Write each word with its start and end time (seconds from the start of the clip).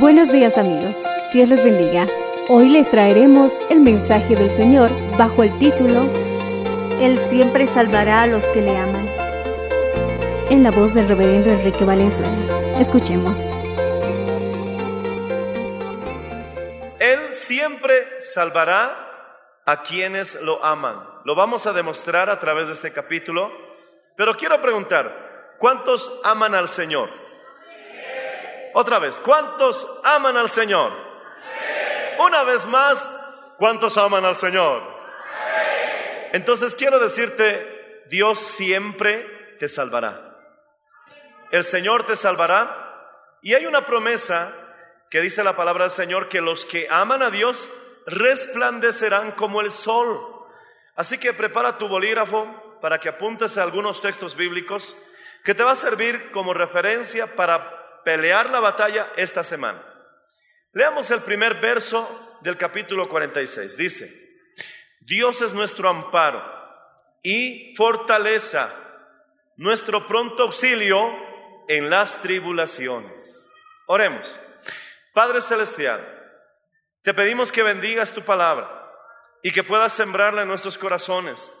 Buenos 0.00 0.32
días 0.32 0.56
amigos, 0.56 1.04
Dios 1.34 1.50
les 1.50 1.62
bendiga. 1.62 2.08
Hoy 2.48 2.70
les 2.70 2.88
traeremos 2.88 3.58
el 3.68 3.80
mensaje 3.80 4.34
del 4.34 4.50
Señor 4.50 4.90
bajo 5.18 5.42
el 5.42 5.58
título 5.58 6.08
Él 6.98 7.18
siempre 7.18 7.68
salvará 7.68 8.22
a 8.22 8.26
los 8.26 8.42
que 8.46 8.62
le 8.62 8.78
aman. 8.78 9.06
en 10.48 10.62
la 10.62 10.70
voz 10.70 10.94
del 10.94 11.06
reverendo 11.06 11.50
Enrique 11.50 11.84
Valenzuela. 11.84 12.80
Escuchemos. 12.80 13.40
Él 16.98 17.18
siempre 17.32 18.22
salvará 18.22 19.60
a 19.66 19.82
quienes 19.82 20.40
lo 20.40 20.64
aman. 20.64 20.96
Lo 21.26 21.34
vamos 21.34 21.66
a 21.66 21.74
demostrar 21.74 22.30
a 22.30 22.38
través 22.38 22.68
de 22.68 22.72
este 22.72 22.90
capítulo. 22.90 23.52
Pero 24.16 24.34
quiero 24.34 24.62
preguntar, 24.62 25.56
¿cuántos 25.58 26.22
aman 26.24 26.54
al 26.54 26.68
Señor? 26.70 27.29
Otra 28.74 28.98
vez, 28.98 29.20
¿cuántos 29.20 30.00
aman 30.04 30.36
al 30.36 30.50
Señor? 30.50 30.92
Una 32.18 32.42
vez 32.44 32.66
más, 32.66 33.08
¿cuántos 33.58 33.96
aman 33.98 34.24
al 34.24 34.36
Señor? 34.36 34.82
Entonces 36.32 36.74
quiero 36.74 36.98
decirte, 36.98 38.04
Dios 38.08 38.38
siempre 38.38 39.56
te 39.58 39.68
salvará. 39.68 40.36
El 41.50 41.64
Señor 41.64 42.04
te 42.04 42.16
salvará. 42.16 42.86
Y 43.42 43.54
hay 43.54 43.66
una 43.66 43.86
promesa 43.86 44.52
que 45.08 45.20
dice 45.20 45.42
la 45.42 45.56
palabra 45.56 45.84
del 45.84 45.90
Señor 45.90 46.28
que 46.28 46.40
los 46.40 46.64
que 46.64 46.86
aman 46.90 47.22
a 47.22 47.30
Dios 47.30 47.68
resplandecerán 48.06 49.32
como 49.32 49.60
el 49.60 49.70
sol. 49.70 50.46
Así 50.94 51.18
que 51.18 51.32
prepara 51.32 51.78
tu 51.78 51.88
bolígrafo 51.88 52.78
para 52.80 53.00
que 53.00 53.08
apuntes 53.08 53.58
a 53.58 53.62
algunos 53.62 54.00
textos 54.00 54.36
bíblicos 54.36 54.96
que 55.44 55.54
te 55.54 55.64
va 55.64 55.72
a 55.72 55.76
servir 55.76 56.30
como 56.30 56.54
referencia 56.54 57.34
para 57.34 57.79
pelear 58.04 58.50
la 58.50 58.60
batalla 58.60 59.12
esta 59.16 59.44
semana. 59.44 59.82
Leamos 60.72 61.10
el 61.10 61.20
primer 61.20 61.60
verso 61.60 62.38
del 62.42 62.56
capítulo 62.56 63.08
46. 63.08 63.76
Dice, 63.76 64.30
Dios 65.00 65.42
es 65.42 65.54
nuestro 65.54 65.88
amparo 65.88 66.42
y 67.22 67.74
fortaleza, 67.76 68.72
nuestro 69.56 70.06
pronto 70.06 70.44
auxilio 70.44 71.12
en 71.68 71.90
las 71.90 72.22
tribulaciones. 72.22 73.48
Oremos. 73.86 74.38
Padre 75.12 75.40
Celestial, 75.40 76.00
te 77.02 77.14
pedimos 77.14 77.50
que 77.50 77.62
bendigas 77.62 78.12
tu 78.12 78.22
palabra 78.22 78.70
y 79.42 79.50
que 79.50 79.64
puedas 79.64 79.92
sembrarla 79.92 80.42
en 80.42 80.48
nuestros 80.48 80.78
corazones 80.78 81.52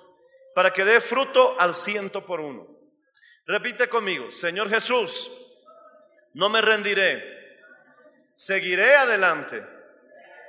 para 0.54 0.72
que 0.72 0.84
dé 0.84 1.00
fruto 1.00 1.56
al 1.58 1.74
ciento 1.74 2.24
por 2.24 2.40
uno. 2.40 2.66
Repite 3.46 3.88
conmigo, 3.88 4.30
Señor 4.30 4.68
Jesús, 4.68 5.30
no 6.34 6.48
me 6.48 6.60
rendiré, 6.60 7.58
seguiré 8.34 8.96
adelante. 8.96 9.64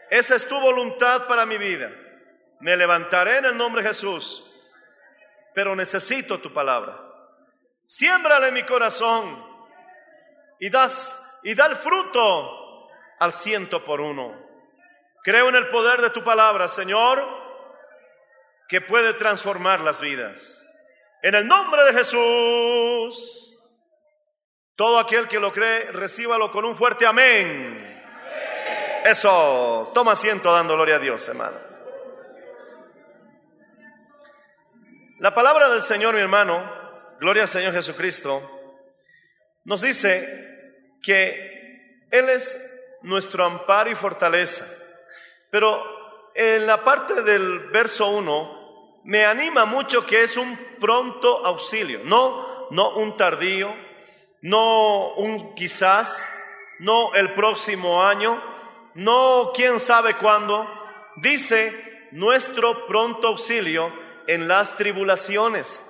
Esa 0.10 0.36
es 0.36 0.48
tu 0.48 0.60
voluntad 0.60 1.28
para 1.28 1.46
mi 1.46 1.58
vida. 1.58 1.90
Me 2.60 2.78
levantaré 2.78 3.38
en 3.38 3.46
el 3.46 3.58
nombre 3.58 3.82
de 3.82 3.90
Jesús, 3.90 4.52
pero 5.54 5.76
necesito 5.76 6.40
tu 6.40 6.54
palabra. 6.54 7.00
Siémbrala 7.86 8.48
en 8.50 8.54
mi 8.54 8.64
corazón 8.64 9.44
y 10.60 10.70
das 10.70 11.20
y 11.44 11.56
da 11.56 11.66
el 11.66 11.76
fruto 11.76 12.88
al 13.20 13.34
ciento 13.34 13.84
por 13.84 14.00
uno. 14.00 14.34
Creo 15.24 15.50
en 15.50 15.56
el 15.56 15.70
poder 15.70 16.02
de 16.02 16.10
tu 16.10 16.24
palabra, 16.24 16.68
Señor, 16.68 17.24
que 18.68 18.82
puede 18.82 19.14
transformar 19.14 19.82
las 19.82 20.00
vidas. 20.00 20.66
En 21.22 21.36
el 21.36 21.46
nombre 21.46 21.84
de 21.84 21.94
Jesús, 21.94 23.51
todo 24.82 24.98
aquel 24.98 25.28
que 25.28 25.40
lo 25.40 25.54
cree, 25.54 25.92
recíbalo 25.92 26.52
con 26.52 26.66
un 26.66 26.76
fuerte 26.76 27.06
amén. 27.06 28.04
Eso, 29.06 29.92
toma 29.94 30.14
asiento 30.14 30.52
dando 30.52 30.74
gloria 30.74 30.96
a 30.96 30.98
Dios, 30.98 31.30
hermano. 31.30 31.56
La 35.20 35.36
palabra 35.36 35.70
del 35.70 35.84
Señor, 35.84 36.16
mi 36.16 36.22
hermano, 36.22 36.64
gloria 37.20 37.44
al 37.44 37.48
Señor 37.48 37.74
Jesucristo, 37.74 38.42
nos 39.66 39.82
dice 39.82 40.98
que 41.04 42.08
Él 42.10 42.30
es 42.30 42.98
nuestro 43.04 43.46
amparo 43.46 43.92
y 43.92 43.94
fortaleza. 43.94 44.66
Pero 45.52 46.32
en 46.34 46.66
la 46.66 46.84
parte 46.84 47.22
del 47.22 47.70
verso 47.70 48.10
1 48.10 49.02
me 49.04 49.26
anima 49.26 49.66
mucho 49.66 50.08
que 50.08 50.24
es 50.24 50.38
un 50.38 50.58
pronto 50.80 51.46
auxilio, 51.46 52.02
no, 52.04 52.68
no 52.72 52.96
un 52.96 53.16
tardío, 53.16 53.91
no 54.42 55.14
un 55.14 55.56
quizás, 55.56 56.28
no 56.80 57.14
el 57.14 57.34
próximo 57.34 58.04
año, 58.04 58.42
no 58.96 59.52
quién 59.54 59.80
sabe 59.80 60.16
cuándo. 60.16 60.68
Dice 61.18 62.10
nuestro 62.12 62.86
pronto 62.88 63.28
auxilio 63.28 63.92
en 64.28 64.48
las 64.48 64.76
tribulaciones. 64.76 65.88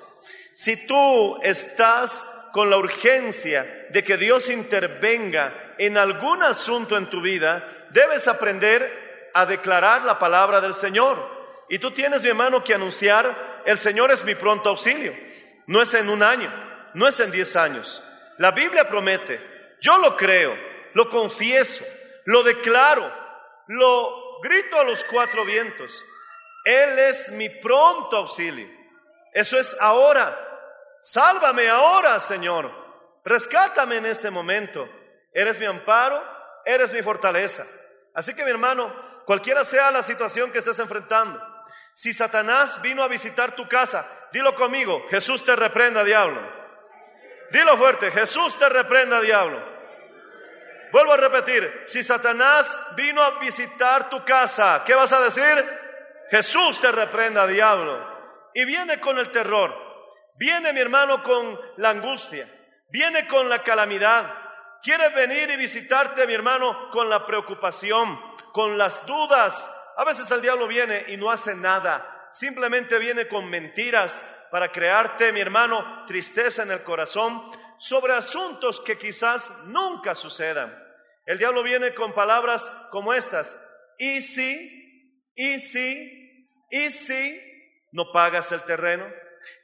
Si 0.54 0.86
tú 0.86 1.40
estás 1.42 2.50
con 2.54 2.70
la 2.70 2.78
urgencia 2.78 3.88
de 3.90 4.04
que 4.04 4.18
Dios 4.18 4.50
intervenga 4.50 5.74
en 5.78 5.98
algún 5.98 6.44
asunto 6.44 6.98
en 6.98 7.10
tu 7.10 7.22
vida, 7.22 7.88
debes 7.92 8.28
aprender 8.28 9.32
a 9.34 9.46
declarar 9.46 10.04
la 10.04 10.20
palabra 10.20 10.60
del 10.60 10.74
Señor. 10.74 11.40
Y 11.70 11.80
tú 11.80 11.92
tienes, 11.92 12.22
mi 12.22 12.30
hermano, 12.30 12.64
que 12.64 12.74
anunciar, 12.74 13.64
el 13.66 13.78
Señor 13.78 14.12
es 14.12 14.26
mi 14.26 14.36
pronto 14.36 14.70
auxilio. 14.70 15.16
No 15.68 15.82
es 15.82 15.94
en 15.94 16.10
un 16.10 16.22
año, 16.22 16.52
no 16.94 17.08
es 17.08 17.20
en 17.22 17.32
diez 17.32 17.56
años. 17.56 18.04
La 18.42 18.50
Biblia 18.50 18.88
promete, 18.88 19.78
yo 19.82 20.00
lo 20.00 20.18
creo, 20.18 20.58
lo 20.96 21.08
confieso, 21.12 21.86
lo 22.26 22.42
declaro, 22.42 23.08
lo 23.68 24.40
grito 24.42 24.80
a 24.80 24.84
los 24.84 25.04
cuatro 25.04 25.46
vientos. 25.46 26.04
Él 26.66 26.98
es 26.98 27.34
mi 27.34 27.50
pronto 27.50 28.18
auxilio. 28.18 28.68
Eso 29.32 29.60
es 29.60 29.80
ahora. 29.80 30.36
Sálvame 31.02 31.70
ahora, 31.70 32.20
Señor. 32.20 32.72
Rescátame 33.24 33.98
en 33.98 34.08
este 34.08 34.32
momento. 34.32 34.90
Eres 35.32 35.60
mi 35.60 35.68
amparo, 35.68 36.20
eres 36.66 36.92
mi 36.94 37.04
fortaleza. 37.04 37.64
Así 38.16 38.34
que 38.34 38.44
mi 38.44 38.50
hermano, 38.50 38.92
cualquiera 39.28 39.64
sea 39.64 39.92
la 39.92 40.02
situación 40.02 40.52
que 40.52 40.58
estés 40.58 40.80
enfrentando, 40.80 41.40
si 41.94 42.12
Satanás 42.12 42.82
vino 42.82 43.04
a 43.04 43.08
visitar 43.08 43.56
tu 43.56 43.70
casa, 43.70 44.04
dilo 44.34 44.56
conmigo, 44.56 45.06
Jesús 45.12 45.46
te 45.46 45.56
reprenda, 45.56 46.04
diablo. 46.04 46.61
Dilo 47.52 47.78
fuerte, 47.78 48.12
Jesús 48.12 48.58
te 48.58 48.70
reprenda, 48.70 49.20
diablo. 49.20 49.62
Vuelvo 50.92 51.14
a 51.14 51.18
repetir, 51.18 51.84
si 51.86 52.04
Satanás 52.04 52.76
vino 52.96 53.22
a 53.22 53.40
visitar 53.40 54.10
tu 54.10 54.24
casa, 54.26 54.84
¿qué 54.86 54.94
vas 54.94 55.12
a 55.14 55.22
decir? 55.22 55.66
Jesús 56.30 56.80
te 56.80 56.92
reprenda, 56.92 57.46
diablo. 57.48 58.10
Y 58.54 58.66
viene 58.66 59.00
con 59.00 59.18
el 59.18 59.30
terror. 59.32 59.74
Viene 60.36 60.74
mi 60.74 60.80
hermano 60.80 61.22
con 61.24 61.60
la 61.78 61.90
angustia. 61.90 62.48
Viene 62.90 63.28
con 63.28 63.48
la 63.50 63.64
calamidad. 63.64 64.26
Quiere 64.82 65.10
venir 65.10 65.50
y 65.50 65.58
visitarte, 65.58 66.26
mi 66.28 66.34
hermano, 66.34 66.90
con 66.92 67.10
la 67.10 67.26
preocupación, 67.26 68.20
con 68.54 68.78
las 68.78 69.06
dudas. 69.06 69.94
A 69.98 70.06
veces 70.06 70.30
el 70.32 70.42
diablo 70.42 70.68
viene 70.68 71.06
y 71.10 71.18
no 71.18 71.30
hace 71.30 71.56
nada. 71.56 72.21
Simplemente 72.32 72.98
viene 73.00 73.28
con 73.28 73.50
mentiras 73.50 74.24
para 74.52 74.72
crearte, 74.72 75.32
mi 75.32 75.40
hermano, 75.40 76.06
tristeza 76.06 76.64
en 76.64 76.72
el 76.72 76.82
corazón 76.84 77.42
sobre 77.78 78.14
asuntos 78.14 78.80
que 78.82 78.98
quizás 78.98 79.52
nunca 79.66 80.16
sucedan. 80.16 80.78
El 81.26 81.38
diablo 81.38 81.64
viene 81.64 81.94
con 81.94 82.14
palabras 82.14 82.70
como 82.92 83.14
estas. 83.14 83.60
¿Y 83.98 84.22
si? 84.22 85.24
¿Y 85.36 85.60
si? 85.60 86.48
¿Y 86.70 86.90
si 86.90 87.40
no 87.92 88.12
pagas 88.12 88.52
el 88.52 88.62
terreno? 88.62 89.06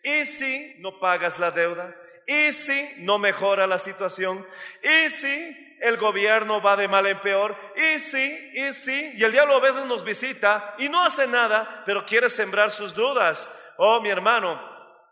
¿Y 0.03 0.25
si 0.25 0.75
no 0.79 0.99
pagas 0.99 1.39
la 1.39 1.51
deuda? 1.51 1.95
¿Y 2.25 2.51
si 2.51 2.95
no 2.99 3.17
mejora 3.17 3.67
la 3.67 3.79
situación? 3.79 4.45
¿Y 4.83 5.09
si 5.09 5.66
el 5.81 5.97
gobierno 5.97 6.61
va 6.61 6.75
de 6.75 6.87
mal 6.87 7.07
en 7.07 7.17
peor? 7.19 7.55
¿Y 7.75 7.99
si? 7.99 8.51
¿Y 8.53 8.73
si? 8.73 9.13
Y 9.15 9.23
el 9.23 9.31
diablo 9.31 9.55
a 9.55 9.59
veces 9.59 9.85
nos 9.85 10.03
visita 10.03 10.75
y 10.77 10.89
no 10.89 11.03
hace 11.03 11.27
nada, 11.27 11.83
pero 11.85 12.05
quiere 12.05 12.29
sembrar 12.29 12.71
sus 12.71 12.93
dudas. 12.93 13.49
Oh, 13.77 14.01
mi 14.01 14.09
hermano, 14.09 14.59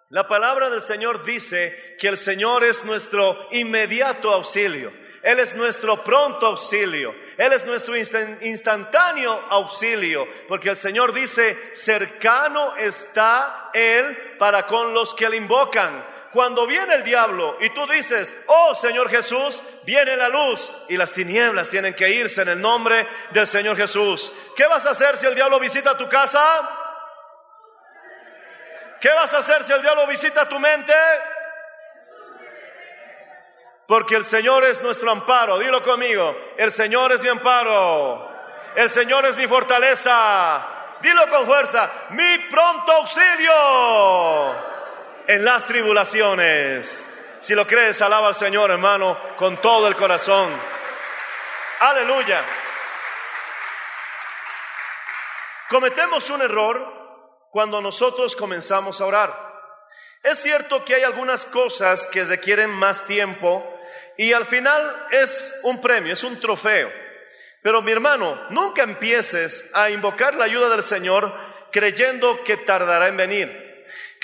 la 0.10 0.28
palabra 0.28 0.70
del 0.70 0.82
Señor 0.82 1.24
dice 1.24 1.98
que 2.00 2.08
el 2.08 2.18
Señor 2.18 2.64
es 2.64 2.86
nuestro 2.86 3.48
inmediato 3.52 4.32
auxilio. 4.32 4.92
Él 5.26 5.40
es 5.40 5.56
nuestro 5.56 6.04
pronto 6.04 6.46
auxilio. 6.46 7.16
Él 7.38 7.52
es 7.52 7.66
nuestro 7.66 7.96
instantáneo 7.98 9.44
auxilio. 9.50 10.28
Porque 10.48 10.70
el 10.70 10.78
Señor 10.78 11.14
dice, 11.14 11.58
cercano 11.74 12.76
está 12.78 13.72
Él 13.74 14.16
para 14.38 14.68
con 14.68 14.94
los 14.94 15.16
que 15.16 15.28
le 15.28 15.38
invocan. 15.38 16.06
Cuando 16.36 16.68
viene 16.68 16.96
el 16.96 17.04
diablo 17.06 17.56
y 17.62 17.70
tú 17.70 17.88
dices, 17.88 18.44
oh 18.48 18.76
Señor 18.76 19.10
Jesús, 19.10 19.64
viene 19.86 20.18
la 20.18 20.28
luz 20.28 20.70
y 20.90 20.98
las 20.98 21.14
tinieblas 21.14 21.70
tienen 21.70 21.94
que 21.94 22.10
irse 22.10 22.42
en 22.42 22.50
el 22.50 22.62
nombre 22.62 23.08
del 23.30 23.48
Señor 23.48 23.78
Jesús. 23.78 24.34
¿Qué 24.54 24.68
vas 24.68 24.86
a 24.86 24.90
hacer 24.90 25.16
si 25.16 25.28
el 25.28 25.34
diablo 25.34 25.62
visita 25.62 25.98
tu 25.98 26.10
casa? 26.10 26.44
¿Qué 29.00 29.10
vas 29.12 29.34
a 29.34 29.38
hacer 29.38 29.64
si 29.64 29.72
el 29.72 29.82
diablo 29.82 30.06
visita 30.08 30.50
tu 30.50 30.60
mente? 30.60 30.94
Porque 33.88 34.16
el 34.16 34.26
Señor 34.26 34.66
es 34.66 34.84
nuestro 34.84 35.10
amparo. 35.12 35.58
Dilo 35.58 35.82
conmigo. 35.84 36.38
El 36.58 36.70
Señor 36.70 37.14
es 37.14 37.22
mi 37.22 37.30
amparo. 37.30 38.30
El 38.76 38.90
Señor 38.90 39.26
es 39.26 39.38
mi 39.38 39.48
fortaleza. 39.48 40.68
Dilo 41.00 41.30
con 41.30 41.46
fuerza. 41.46 41.90
Mi 42.10 42.40
pronto 42.52 42.92
auxilio 42.92 44.65
en 45.27 45.45
las 45.45 45.68
tribulaciones. 45.68 47.12
Si 47.39 47.54
lo 47.56 47.68
crees, 47.68 48.01
alaba 48.01 48.27
al 48.27 48.36
Señor, 48.36 48.72
hermano, 48.72 49.18
con 49.38 49.57
todo 49.57 49.88
el 49.88 49.95
corazón. 49.95 50.50
Aleluya. 51.80 52.44
Cometemos 55.69 56.30
un 56.30 56.42
error 56.42 57.50
cuando 57.51 57.81
nosotros 57.81 58.36
comenzamos 58.36 59.01
a 59.01 59.06
orar. 59.06 59.56
Es 60.24 60.39
cierto 60.39 60.83
que 60.83 60.95
hay 60.95 61.04
algunas 61.04 61.45
cosas 61.45 62.07
que 62.07 62.24
requieren 62.24 62.69
más 62.72 63.06
tiempo 63.06 63.63
y 64.18 64.33
al 64.33 64.45
final 64.45 65.07
es 65.12 65.60
un 65.63 65.81
premio, 65.81 66.13
es 66.13 66.24
un 66.24 66.39
trofeo. 66.39 66.92
Pero 67.62 67.81
mi 67.81 67.92
hermano, 67.92 68.39
nunca 68.50 68.83
empieces 68.83 69.72
a 69.74 69.89
invocar 69.89 70.36
la 70.36 70.45
ayuda 70.45 70.69
del 70.69 70.83
Señor 70.83 71.31
creyendo 71.72 72.44
que 72.44 72.57
tardará 72.57 73.07
en 73.07 73.18
venir 73.18 73.65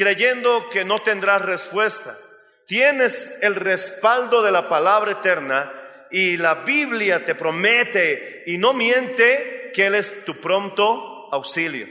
creyendo 0.02 0.68
que 0.72 0.84
no 0.84 1.04
tendrás 1.04 1.44
respuesta. 1.44 2.18
Tienes 2.66 3.38
el 3.44 3.54
respaldo 3.54 4.42
de 4.42 4.52
la 4.52 4.68
palabra 4.68 5.12
eterna 5.12 5.72
y 6.10 6.38
la 6.38 6.56
Biblia 6.56 7.24
te 7.24 7.36
promete 7.36 8.42
y 8.48 8.58
no 8.58 8.74
miente 8.74 9.70
que 9.72 9.86
Él 9.86 9.94
es 9.94 10.26
tu 10.26 10.42
pronto 10.42 11.32
auxilio. 11.32 11.88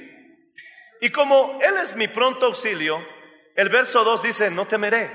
Y 1.00 1.10
como 1.10 1.60
Él 1.62 1.76
es 1.80 1.94
mi 1.94 2.08
pronto 2.08 2.46
auxilio, 2.46 3.00
el 3.54 3.68
verso 3.68 4.02
2 4.02 4.24
dice, 4.24 4.50
no 4.50 4.66
temeré. 4.66 5.08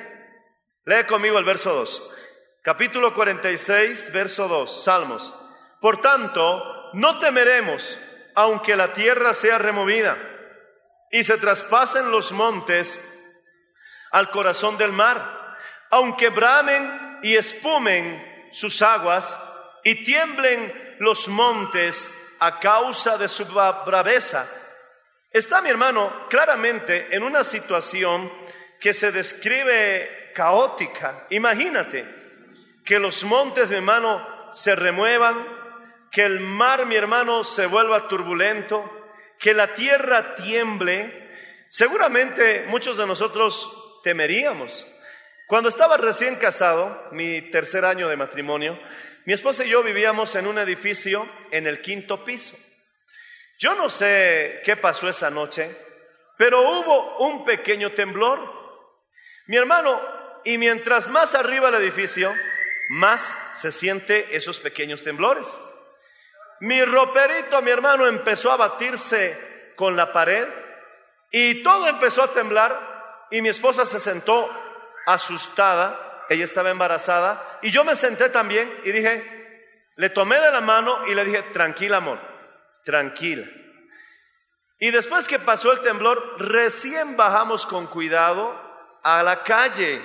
Lee 0.86 1.04
conmigo 1.06 1.38
el 1.38 1.44
verso 1.44 1.74
2. 1.74 2.16
Capítulo 2.62 3.14
46, 3.14 4.14
verso 4.14 4.48
2, 4.48 4.84
Salmos. 4.86 5.34
Por 5.82 6.00
tanto, 6.00 6.92
no 6.94 7.20
temeremos, 7.20 8.00
aunque 8.36 8.78
la 8.78 8.94
tierra 8.94 9.34
sea 9.34 9.58
removida 9.58 10.35
y 11.12 11.24
se 11.24 11.38
traspasen 11.38 12.12
los 12.12 12.32
montes 12.32 13.00
al 14.12 14.30
corazón 14.32 14.78
del 14.78 14.92
mar, 14.92 15.58
aunque 15.92 16.30
bramen 16.30 17.20
y 17.24 17.36
espumen 17.36 18.50
sus 18.52 18.82
aguas 18.82 19.38
y 19.84 20.04
tiemblen 20.04 20.96
los 21.00 21.28
montes 21.28 22.12
a 22.40 22.60
causa 22.60 23.18
de 23.18 23.28
su 23.28 23.46
braveza. 23.46 24.48
Está 25.32 25.62
mi 25.62 25.70
hermano 25.70 26.28
claramente 26.30 27.14
en 27.16 27.24
una 27.24 27.44
situación 27.44 28.32
que 28.80 28.94
se 28.94 29.12
describe 29.12 30.32
caótica. 30.34 31.28
Imagínate 31.30 32.06
que 32.86 33.00
los 33.00 33.24
montes, 33.24 33.70
mi 33.70 33.78
hermano, 33.78 34.26
se 34.54 34.76
remuevan, 34.76 35.36
que 36.12 36.24
el 36.24 36.40
mar, 36.40 36.86
mi 36.86 36.96
hermano, 36.96 37.44
se 37.44 37.66
vuelva 37.66 38.08
turbulento, 38.08 38.90
que 39.40 39.54
la 39.54 39.74
tierra 39.74 40.36
tiemble, 40.36 41.12
seguramente 41.70 42.66
muchos 42.68 42.98
de 42.98 43.08
nosotros 43.08 44.02
temeríamos. 44.04 44.88
Cuando 45.48 45.70
estaba 45.70 45.98
recién 45.98 46.36
casado, 46.36 47.10
mi 47.12 47.42
tercer 47.42 47.86
año 47.86 48.10
de 48.10 48.18
matrimonio, 48.18 48.80
mi 49.26 49.34
esposa 49.34 49.66
y 49.66 49.70
yo 49.70 49.84
vivíamos 49.84 50.36
en 50.36 50.48
un 50.48 50.58
edificio 50.58 51.28
en 51.52 51.68
el 51.68 51.82
quinto 51.82 52.24
piso. 52.24 52.58
Yo 53.58 53.76
no 53.76 53.90
sé 53.90 54.62
qué 54.64 54.76
pasó 54.76 55.08
esa 55.08 55.30
noche, 55.30 55.70
pero 56.38 56.62
hubo 56.62 57.18
un 57.20 57.46
pequeño 57.46 57.92
temblor. 57.92 58.40
Mi 59.48 59.58
hermano, 59.58 60.00
y 60.44 60.58
mientras 60.58 61.10
más 61.10 61.36
arriba 61.36 61.70
el 61.70 61.76
edificio, 61.76 62.34
más 62.90 63.36
se 63.54 63.72
siente 63.72 64.36
esos 64.36 64.60
pequeños 64.60 65.04
temblores. 65.04 65.58
Mi 66.62 66.84
roperito, 66.84 67.62
mi 67.62 67.72
hermano, 67.72 68.08
empezó 68.08 68.52
a 68.52 68.58
batirse 68.58 69.74
con 69.76 69.96
la 69.96 70.14
pared 70.14 70.48
y 71.32 71.64
todo 71.64 71.88
empezó 71.88 72.24
a 72.24 72.32
temblar 72.32 73.28
y 73.32 73.42
mi 73.42 73.50
esposa 73.50 73.86
se 73.86 74.00
sentó 74.00 74.50
asustada, 75.06 76.26
ella 76.30 76.46
estaba 76.46 76.70
embarazada 76.70 77.60
y 77.62 77.72
yo 77.72 77.84
me 77.84 77.96
senté 77.96 78.30
también 78.30 78.72
y 78.84 78.92
dije, 78.92 79.92
le 79.98 80.10
tomé 80.10 80.40
de 80.40 80.52
la 80.52 80.62
mano 80.62 81.08
y 81.08 81.16
le 81.16 81.26
dije, 81.26 81.44
tranquila 81.54 81.98
amor, 81.98 82.20
tranquila. 82.84 83.48
Y 84.80 84.92
después 84.92 85.28
que 85.28 85.40
pasó 85.40 85.72
el 85.72 85.80
temblor, 85.80 86.36
recién 86.38 87.16
bajamos 87.16 87.66
con 87.66 87.88
cuidado 87.88 88.54
a 89.04 89.24
la 89.24 89.44
calle. 89.44 90.02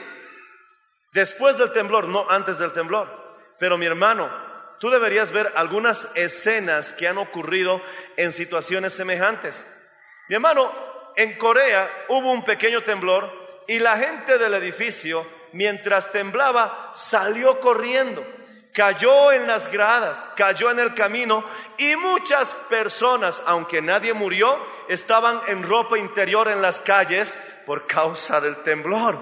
Después 1.12 1.58
del 1.58 1.72
temblor, 1.72 2.06
no 2.06 2.24
antes 2.30 2.58
del 2.58 2.72
temblor. 2.72 3.08
Pero 3.58 3.76
mi 3.76 3.86
hermano, 3.86 4.30
tú 4.80 4.90
deberías 4.90 5.30
ver 5.30 5.52
algunas 5.54 6.10
escenas 6.16 6.94
que 6.94 7.06
han 7.06 7.18
ocurrido 7.18 7.80
en 8.16 8.32
situaciones 8.32 8.94
semejantes. 8.94 9.66
Mi 10.28 10.34
hermano, 10.34 10.72
en 11.16 11.36
Corea 11.36 11.88
hubo 12.08 12.32
un 12.32 12.42
pequeño 12.42 12.82
temblor 12.82 13.62
y 13.68 13.78
la 13.78 13.98
gente 13.98 14.38
del 14.38 14.54
edificio, 14.54 15.24
mientras 15.52 16.10
temblaba, 16.10 16.90
salió 16.94 17.60
corriendo, 17.60 18.26
cayó 18.72 19.32
en 19.32 19.46
las 19.46 19.70
gradas, 19.70 20.30
cayó 20.34 20.70
en 20.70 20.78
el 20.78 20.94
camino 20.94 21.44
y 21.76 21.94
muchas 21.96 22.54
personas, 22.70 23.42
aunque 23.46 23.82
nadie 23.82 24.14
murió, 24.14 24.58
estaban 24.88 25.40
en 25.46 25.62
ropa 25.62 25.98
interior 25.98 26.48
en 26.48 26.62
las 26.62 26.80
calles 26.80 27.38
por 27.66 27.86
causa 27.86 28.40
del 28.40 28.56
temblor. 28.62 29.18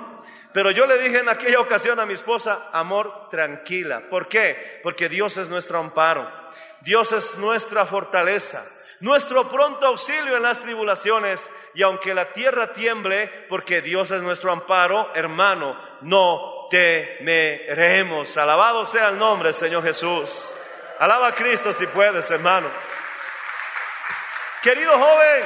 Pero 0.53 0.71
yo 0.71 0.87
le 0.87 0.99
dije 0.99 1.19
en 1.19 1.29
aquella 1.29 1.61
ocasión 1.61 2.01
a 2.01 2.07
mi 2.07 2.15
esposa, 2.15 2.71
amor, 2.73 3.29
tranquila. 3.29 4.03
¿Por 4.09 4.29
qué? 4.29 4.81
Porque 4.83 5.09
Dios 5.09 5.37
es 5.37 5.49
nuestro 5.49 5.79
amparo. 5.79 6.27
Dios 6.81 7.13
es 7.13 7.37
nuestra 7.39 7.87
fortaleza, 7.87 8.65
nuestro 9.01 9.49
pronto 9.49 9.87
auxilio 9.87 10.37
en 10.37 10.43
las 10.43 10.61
tribulaciones. 10.61 11.51
Y 11.75 11.83
aunque 11.83 12.15
la 12.15 12.33
tierra 12.33 12.73
tiemble, 12.73 13.29
porque 13.49 13.83
Dios 13.83 14.11
es 14.11 14.23
nuestro 14.23 14.53
amparo, 14.53 15.11
hermano, 15.15 15.77
no 16.03 16.67
temeremos. 16.71 18.37
Alabado 18.37 18.87
sea 18.87 19.09
el 19.09 19.19
nombre, 19.19 19.53
Señor 19.53 19.83
Jesús. 19.83 20.55
Alaba 20.99 21.29
a 21.29 21.35
Cristo 21.35 21.73
si 21.73 21.87
puedes, 21.87 22.31
hermano. 22.31 22.69
Querido 24.63 24.93
joven, 24.99 25.45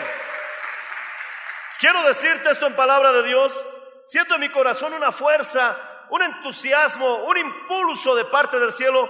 quiero 1.79 2.03
decirte 2.05 2.51
esto 2.51 2.67
en 2.67 2.75
palabra 2.75 3.13
de 3.13 3.23
Dios. 3.25 3.65
Siento 4.07 4.35
en 4.35 4.41
mi 4.41 4.49
corazón 4.49 4.93
una 4.93 5.13
fuerza, 5.13 6.07
un 6.11 6.23
entusiasmo, 6.23 7.25
un 7.25 7.39
impulso 7.39 8.15
de 8.15 8.25
parte 8.27 8.59
del 8.59 8.73
cielo 8.73 9.09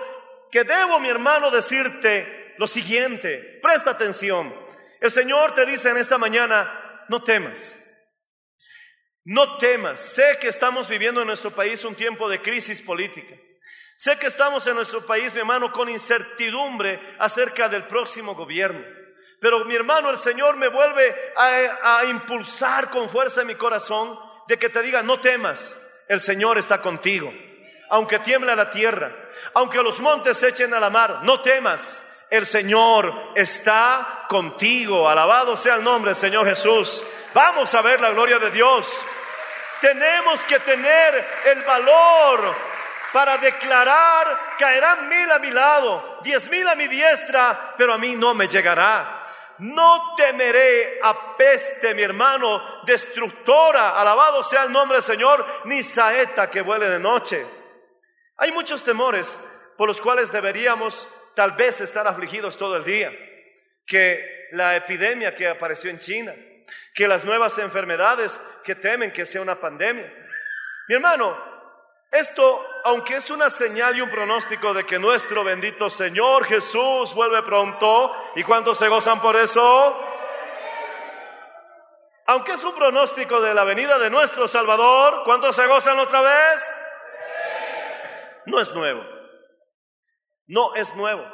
que 0.51 0.65
debo, 0.65 1.01
mi 1.01 1.09
hermano, 1.09 1.51
decirte 1.51 2.55
lo 2.59 2.67
siguiente. 2.67 3.59
Presta 3.63 3.91
atención. 3.91 4.55
El 5.01 5.11
Señor 5.11 5.55
te 5.55 5.67
dice 5.67 5.91
en 5.91 5.97
esta 5.97 6.19
mañana, 6.19 7.05
no 7.09 7.23
temas. 7.23 7.79
No 9.25 9.57
temas. 9.57 9.99
Sé 9.99 10.39
que 10.41 10.49
estamos 10.49 10.89
viviendo 10.89 11.21
en 11.21 11.27
nuestro 11.27 11.51
país 11.51 11.85
un 11.85 11.95
tiempo 11.95 12.29
de 12.29 12.43
crisis 12.43 12.83
política. 12.83 13.35
Sé 13.97 14.19
que 14.19 14.27
estamos 14.27 14.67
en 14.67 14.75
nuestro 14.77 15.05
país, 15.07 15.33
mi 15.35 15.41
hermano, 15.41 15.73
con 15.73 15.89
incertidumbre 15.89 17.01
acerca 17.19 17.69
del 17.69 17.85
próximo 17.87 18.35
gobierno. 18.35 18.85
Pero 19.41 19.65
mi 19.65 19.75
hermano, 19.75 20.11
el 20.11 20.19
Señor 20.19 20.57
me 20.57 20.69
vuelve 20.69 21.33
a, 21.37 21.99
a 21.99 22.05
impulsar 22.05 22.91
con 22.91 23.09
fuerza 23.09 23.41
en 23.41 23.49
mi 23.49 23.55
corazón 23.55 24.19
de 24.47 24.59
que 24.59 24.69
te 24.69 24.83
diga, 24.83 25.03
no 25.03 25.21
temas, 25.21 25.77
el 26.09 26.21
Señor 26.21 26.59
está 26.59 26.81
contigo. 26.81 27.33
Aunque 27.91 28.19
tiembla 28.19 28.57
la 28.57 28.71
tierra, 28.71 29.13
aunque 29.55 29.83
los 29.83 30.01
montes 30.01 30.39
se 30.39 30.49
echen 30.49 30.73
a 30.75 30.81
la 30.81 30.91
mar, 30.91 31.21
no 31.23 31.41
temas, 31.41 32.27
el 32.31 32.47
Señor 32.47 33.33
está 33.35 34.25
contigo. 34.29 35.09
Alabado 35.09 35.57
sea 35.57 35.75
el 35.75 35.85
nombre 35.85 36.11
del 36.11 36.17
Señor 36.17 36.47
Jesús. 36.47 37.05
Vamos 37.35 37.75
a 37.75 37.83
ver 37.83 38.01
la 38.01 38.11
gloria 38.11 38.39
de 38.39 38.51
Dios. 38.51 38.99
Tenemos 39.81 40.45
que 40.47 40.59
tener 40.61 41.29
el 41.47 41.63
valor 41.63 42.55
para 43.13 43.37
declarar, 43.37 44.55
caerán 44.59 45.09
mil 45.09 45.31
a 45.31 45.39
mi 45.39 45.51
lado, 45.51 46.21
diez 46.23 46.49
mil 46.49 46.67
a 46.67 46.75
mi 46.75 46.89
diestra, 46.89 47.75
pero 47.77 47.93
a 47.93 47.99
mí 47.99 48.17
no 48.17 48.33
me 48.33 48.49
llegará. 48.49 49.22
No 49.62 50.14
temeré 50.16 50.99
a 51.00 51.37
peste, 51.37 51.95
mi 51.95 52.02
hermano, 52.02 52.83
destructora, 52.85 54.00
alabado 54.00 54.42
sea 54.42 54.64
el 54.64 54.73
nombre 54.73 54.97
del 54.97 55.04
Señor, 55.04 55.47
ni 55.66 55.85
saeta 55.85 56.50
que 56.50 56.62
vuele 56.62 56.88
de 56.88 56.99
noche. 56.99 57.47
Hay 58.38 58.50
muchos 58.50 58.83
temores 58.83 59.73
por 59.78 59.87
los 59.87 60.00
cuales 60.00 60.33
deberíamos 60.33 61.07
tal 61.37 61.52
vez 61.52 61.81
estar 61.81 62.09
afligidos 62.09 62.57
todo 62.57 62.76
el 62.76 62.83
día, 62.83 63.12
que 63.87 64.49
la 64.50 64.75
epidemia 64.75 65.33
que 65.33 65.47
apareció 65.47 65.90
en 65.90 66.00
China, 66.00 66.35
que 66.92 67.07
las 67.07 67.25
nuevas 67.25 67.57
enfermedades 67.59 68.40
que 68.64 68.75
temen 68.75 69.12
que 69.12 69.26
sea 69.26 69.42
una 69.42 69.54
pandemia. 69.54 70.12
Mi 70.88 70.97
hermano, 70.97 71.51
esto, 72.12 72.69
aunque 72.85 73.16
es 73.16 73.31
una 73.31 73.49
señal 73.49 73.97
y 73.97 74.02
un 74.02 74.11
pronóstico 74.11 74.75
de 74.75 74.85
que 74.85 74.99
nuestro 74.99 75.42
bendito 75.45 75.88
Señor 75.88 76.45
Jesús 76.45 77.14
vuelve 77.14 77.42
pronto, 77.42 78.14
¿y 78.37 78.42
cuántos 78.42 78.76
se 78.76 78.88
gozan 78.88 79.19
por 79.23 79.35
eso? 79.35 80.09
Aunque 82.26 82.52
es 82.52 82.62
un 82.64 82.75
pronóstico 82.75 83.40
de 83.40 83.54
la 83.54 83.64
venida 83.64 83.99
de 83.99 84.11
nuestro 84.11 84.47
Salvador, 84.47 85.23
¿cuántos 85.25 85.57
se 85.57 85.66
gozan 85.66 85.99
otra 85.99 86.21
vez? 86.21 86.75
No 88.45 88.61
es 88.61 88.75
nuevo. 88.75 89.02
No 90.47 90.75
es 90.75 90.95
nuevo. 90.95 91.26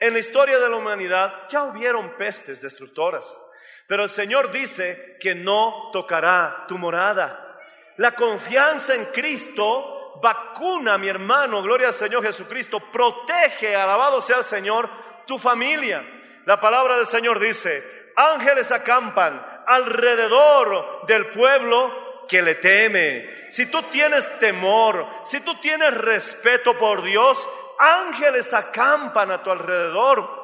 En 0.00 0.12
la 0.12 0.18
historia 0.18 0.58
de 0.58 0.68
la 0.68 0.76
humanidad 0.76 1.48
ya 1.48 1.62
hubieron 1.62 2.16
pestes 2.16 2.60
destructoras, 2.60 3.38
pero 3.86 4.02
el 4.02 4.10
Señor 4.10 4.50
dice 4.50 5.18
que 5.20 5.36
no 5.36 5.90
tocará 5.92 6.64
tu 6.66 6.78
morada. 6.78 7.58
La 7.96 8.16
confianza 8.16 8.94
en 8.94 9.04
Cristo 9.06 9.99
vacuna, 10.20 10.98
mi 10.98 11.08
hermano, 11.08 11.62
gloria 11.62 11.88
al 11.88 11.94
Señor 11.94 12.22
Jesucristo, 12.22 12.80
protege, 12.80 13.74
alabado 13.74 14.20
sea 14.20 14.38
el 14.38 14.44
Señor, 14.44 14.88
tu 15.26 15.38
familia. 15.38 16.04
La 16.46 16.60
palabra 16.60 16.96
del 16.96 17.06
Señor 17.06 17.38
dice, 17.38 18.12
ángeles 18.16 18.70
acampan 18.72 19.62
alrededor 19.66 21.06
del 21.06 21.26
pueblo 21.26 22.24
que 22.28 22.42
le 22.42 22.56
teme. 22.56 23.48
Si 23.50 23.66
tú 23.66 23.82
tienes 23.84 24.38
temor, 24.38 25.06
si 25.24 25.40
tú 25.40 25.54
tienes 25.56 25.94
respeto 25.94 26.78
por 26.78 27.02
Dios, 27.02 27.46
ángeles 27.78 28.52
acampan 28.52 29.30
a 29.30 29.42
tu 29.42 29.50
alrededor. 29.50 30.38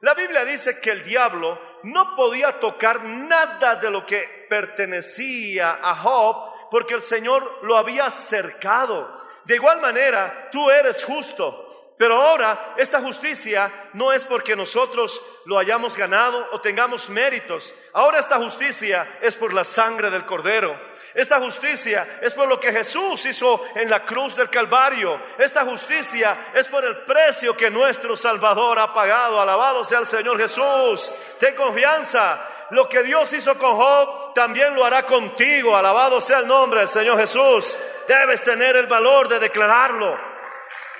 La 0.00 0.14
Biblia 0.14 0.44
dice 0.44 0.80
que 0.80 0.90
el 0.90 1.02
diablo 1.02 1.58
no 1.84 2.14
podía 2.14 2.60
tocar 2.60 3.02
nada 3.04 3.76
de 3.76 3.90
lo 3.90 4.06
que 4.06 4.46
pertenecía 4.48 5.78
a 5.82 5.94
Job 5.96 6.53
porque 6.74 6.94
el 6.94 7.02
Señor 7.02 7.60
lo 7.62 7.76
había 7.76 8.10
cercado. 8.10 9.08
De 9.44 9.54
igual 9.54 9.80
manera, 9.80 10.48
tú 10.50 10.68
eres 10.72 11.04
justo. 11.04 11.94
Pero 11.96 12.20
ahora 12.20 12.74
esta 12.76 13.00
justicia 13.00 13.70
no 13.92 14.12
es 14.12 14.24
porque 14.24 14.56
nosotros 14.56 15.22
lo 15.46 15.56
hayamos 15.56 15.96
ganado 15.96 16.48
o 16.50 16.60
tengamos 16.60 17.08
méritos. 17.08 17.72
Ahora 17.92 18.18
esta 18.18 18.38
justicia 18.38 19.06
es 19.22 19.36
por 19.36 19.54
la 19.54 19.62
sangre 19.62 20.10
del 20.10 20.26
cordero. 20.26 20.76
Esta 21.14 21.38
justicia 21.38 22.18
es 22.20 22.34
por 22.34 22.48
lo 22.48 22.58
que 22.58 22.72
Jesús 22.72 23.24
hizo 23.24 23.64
en 23.76 23.88
la 23.88 24.04
cruz 24.04 24.34
del 24.34 24.50
Calvario. 24.50 25.20
Esta 25.38 25.64
justicia 25.64 26.36
es 26.54 26.66
por 26.66 26.84
el 26.84 27.04
precio 27.04 27.56
que 27.56 27.70
nuestro 27.70 28.16
Salvador 28.16 28.80
ha 28.80 28.92
pagado. 28.92 29.40
Alabado 29.40 29.84
sea 29.84 30.00
el 30.00 30.06
Señor 30.06 30.38
Jesús. 30.38 31.12
Ten 31.38 31.54
confianza. 31.54 32.50
Lo 32.70 32.88
que 32.88 33.02
Dios 33.02 33.32
hizo 33.32 33.56
con 33.58 33.76
Job, 33.76 34.34
también 34.34 34.74
lo 34.74 34.84
hará 34.84 35.04
contigo. 35.04 35.76
Alabado 35.76 36.20
sea 36.20 36.38
el 36.38 36.46
nombre 36.46 36.80
del 36.80 36.88
Señor 36.88 37.18
Jesús. 37.18 37.76
Debes 38.08 38.42
tener 38.42 38.76
el 38.76 38.86
valor 38.86 39.28
de 39.28 39.38
declararlo. 39.38 40.18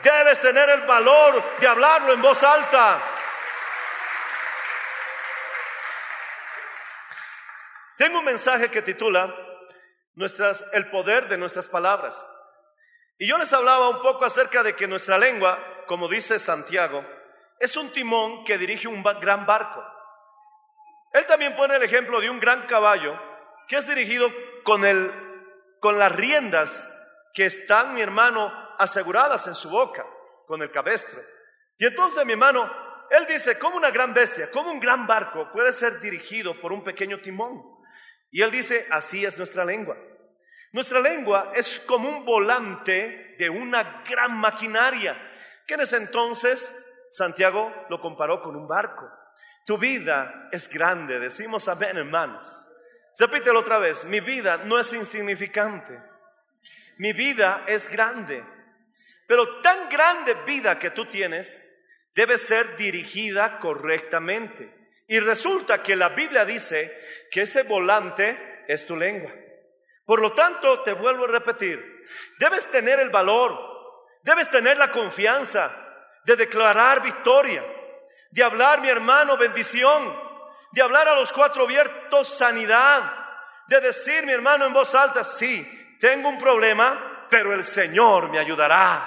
Debes 0.03 0.41
tener 0.41 0.69
el 0.69 0.83
valor 0.83 1.43
de 1.59 1.67
hablarlo 1.67 2.13
en 2.13 2.23
voz 2.23 2.43
alta. 2.43 2.99
Tengo 7.97 8.19
un 8.19 8.25
mensaje 8.25 8.71
que 8.71 8.83
titula 8.83 9.35
nuestras, 10.15 10.65
el 10.73 10.91
poder 10.91 11.29
de 11.29 11.39
nuestras 11.39 11.69
palabras. 11.69 12.27
Y 13.19 13.29
yo 13.29 13.39
les 13.39 13.53
hablaba 13.53 13.89
un 13.89 14.03
poco 14.03 14.25
acerca 14.25 14.63
de 14.63 14.75
que 14.75 14.89
nuestra 14.89 15.17
lengua, 15.17 15.59
como 15.87 16.09
dice 16.09 16.39
Santiago, 16.39 17.05
es 17.59 17.77
un 17.77 17.91
timón 17.91 18.45
que 18.45 18.59
dirige 18.59 18.89
un 18.89 19.03
gran 19.03 19.47
barco. 19.47 19.94
Él 21.15 21.25
también 21.27 21.55
pone 21.55 21.77
el 21.77 21.83
ejemplo 21.85 22.21
de 22.21 22.29
un 22.29 22.41
gran 22.41 22.67
caballo 22.67 23.17
que 23.69 23.77
es 23.77 23.87
dirigido 23.87 24.29
con, 24.65 24.85
el, 24.85 25.13
con 25.81 25.97
las 25.97 26.11
riendas 26.11 26.91
que 27.33 27.45
están, 27.45 27.95
mi 27.95 28.01
hermano, 28.01 28.53
aseguradas 28.79 29.47
en 29.47 29.55
su 29.55 29.71
boca, 29.71 30.05
con 30.49 30.61
el 30.61 30.73
cabestro. 30.73 31.21
Y 31.79 31.87
entonces, 31.87 32.27
mi 32.27 32.33
hermano, 32.33 32.69
él 33.11 33.27
dice, 33.27 33.57
como 33.61 33.77
una 33.77 33.93
gran 33.93 34.13
bestia, 34.13 34.51
como 34.51 34.73
un 34.73 34.81
gran 34.81 35.07
barco 35.07 35.53
puede 35.53 35.73
ser 35.73 36.01
dirigido 36.01 36.61
por 36.61 36.73
un 36.73 36.83
pequeño 36.83 37.21
timón. 37.21 37.63
Y 38.33 38.43
él 38.43 38.51
dice, 38.51 38.85
así 38.91 39.25
es 39.25 39.39
nuestra 39.39 39.65
lengua. 39.65 39.97
Nuestra 40.73 40.99
lengua 40.99 41.53
es 41.55 41.79
como 41.87 42.09
un 42.09 42.25
volante 42.25 43.37
de 43.39 43.49
una 43.49 44.03
gran 44.09 44.37
maquinaria, 44.37 45.17
que 45.65 45.75
en 45.75 45.83
ese 45.83 45.97
entonces 45.97 47.07
Santiago 47.09 47.73
lo 47.89 48.01
comparó 48.01 48.41
con 48.41 48.57
un 48.57 48.67
barco. 48.67 49.09
Tu 49.65 49.79
vida 49.79 50.49
es 50.53 50.69
grande, 50.69 51.19
decimos 51.19 51.69
amén 51.69 51.97
hermanos. 51.97 52.67
Repítelo 53.19 53.61
otra 53.61 53.79
vez, 53.79 54.05
mi 54.05 54.21
vida 54.21 54.59
no 54.65 54.79
es 54.79 54.93
insignificante, 54.93 55.99
mi 56.99 57.13
vida 57.13 57.65
es 57.67 57.89
grande, 57.89 58.45
pero 59.27 59.61
tan 59.61 59.89
grande 59.89 60.35
vida 60.47 60.79
que 60.79 60.91
tú 60.91 61.07
tienes 61.07 61.71
debe 62.15 62.39
ser 62.39 62.77
dirigida 62.77 63.59
correctamente. 63.59 64.73
Y 65.07 65.19
resulta 65.21 65.83
que 65.83 65.97
la 65.97 66.11
Biblia 66.11 66.45
dice 66.45 66.93
que 67.31 67.43
ese 67.43 67.63
volante 67.65 68.65
es 68.69 68.87
tu 68.87 68.97
lengua. 68.97 69.33
Por 70.05 70.21
lo 70.21 70.33
tanto, 70.33 70.83
te 70.83 70.93
vuelvo 70.93 71.25
a 71.25 71.29
repetir, 71.29 72.05
debes 72.39 72.71
tener 72.71 73.01
el 73.01 73.11
valor, 73.11 73.59
debes 74.23 74.51
tener 74.51 74.77
la 74.77 74.91
confianza 74.91 75.71
de 76.25 76.37
declarar 76.37 77.03
victoria, 77.03 77.65
de 78.35 78.43
hablar, 78.43 78.81
mi 78.81 78.89
hermano, 78.89 79.37
bendición, 79.37 80.13
de 80.73 80.83
hablar 80.83 81.07
a 81.07 81.15
los 81.15 81.33
cuatro 81.33 81.63
abiertos 81.63 82.27
sanidad, 82.27 83.01
de 83.69 83.81
decir, 83.81 84.27
mi 84.27 84.33
hermano, 84.33 84.67
en 84.67 84.73
voz 84.73 84.93
alta, 84.97 85.23
sí, 85.23 85.97
tengo 86.01 86.31
un 86.31 86.39
problema, 86.41 87.27
pero 87.31 87.55
el 87.55 87.63
Señor 87.63 88.31
me 88.31 88.41
ayudará. 88.41 89.07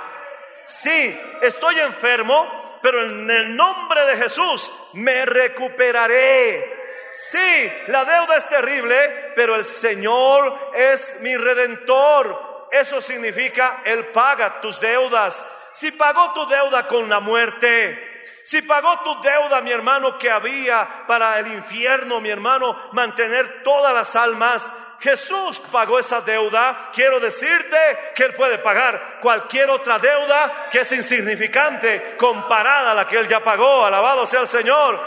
Sí, 0.66 1.20
estoy 1.42 1.78
enfermo, 1.78 2.80
pero 2.82 3.04
en 3.04 3.30
el 3.30 3.54
nombre 3.54 4.06
de 4.06 4.16
Jesús 4.16 4.72
me 4.94 5.26
recuperaré. 5.26 7.10
Sí, 7.12 7.72
la 7.88 8.06
deuda 8.06 8.38
es 8.38 8.48
terrible, 8.48 9.34
pero 9.36 9.58
el 9.58 9.66
Señor 9.66 10.72
es 10.74 11.18
mi 11.20 11.36
redentor. 11.36 12.70
Eso 12.72 13.02
significa, 13.02 13.82
Él 13.84 14.06
paga 14.06 14.62
tus 14.62 14.80
deudas. 14.80 15.46
Si 15.74 15.92
pagó 15.92 16.32
tu 16.32 16.48
deuda 16.48 16.88
con 16.88 17.10
la 17.10 17.20
muerte, 17.20 18.07
si 18.48 18.62
pagó 18.62 18.98
tu 19.00 19.20
deuda, 19.20 19.60
mi 19.60 19.72
hermano, 19.72 20.18
que 20.18 20.32
había 20.32 20.88
para 21.06 21.38
el 21.38 21.48
infierno, 21.48 22.22
mi 22.22 22.30
hermano, 22.30 22.80
mantener 22.94 23.62
todas 23.62 23.94
las 23.94 24.16
almas, 24.16 24.72
Jesús 25.02 25.60
pagó 25.70 26.00
esa 26.00 26.22
deuda. 26.22 26.90
Quiero 26.94 27.20
decirte 27.20 27.78
que 28.16 28.24
Él 28.24 28.36
puede 28.36 28.58
pagar 28.60 29.20
cualquier 29.20 29.70
otra 29.70 30.00
deuda 30.00 30.70
que 30.72 30.80
es 30.80 30.92
insignificante 30.94 32.16
comparada 32.16 32.94
a 32.94 32.96
la 32.96 33.06
que 33.06 33.18
Él 33.18 33.28
ya 33.28 33.44
pagó. 33.44 33.86
Alabado 33.86 34.26
sea 34.26 34.40
el 34.40 34.48
Señor. 34.48 34.98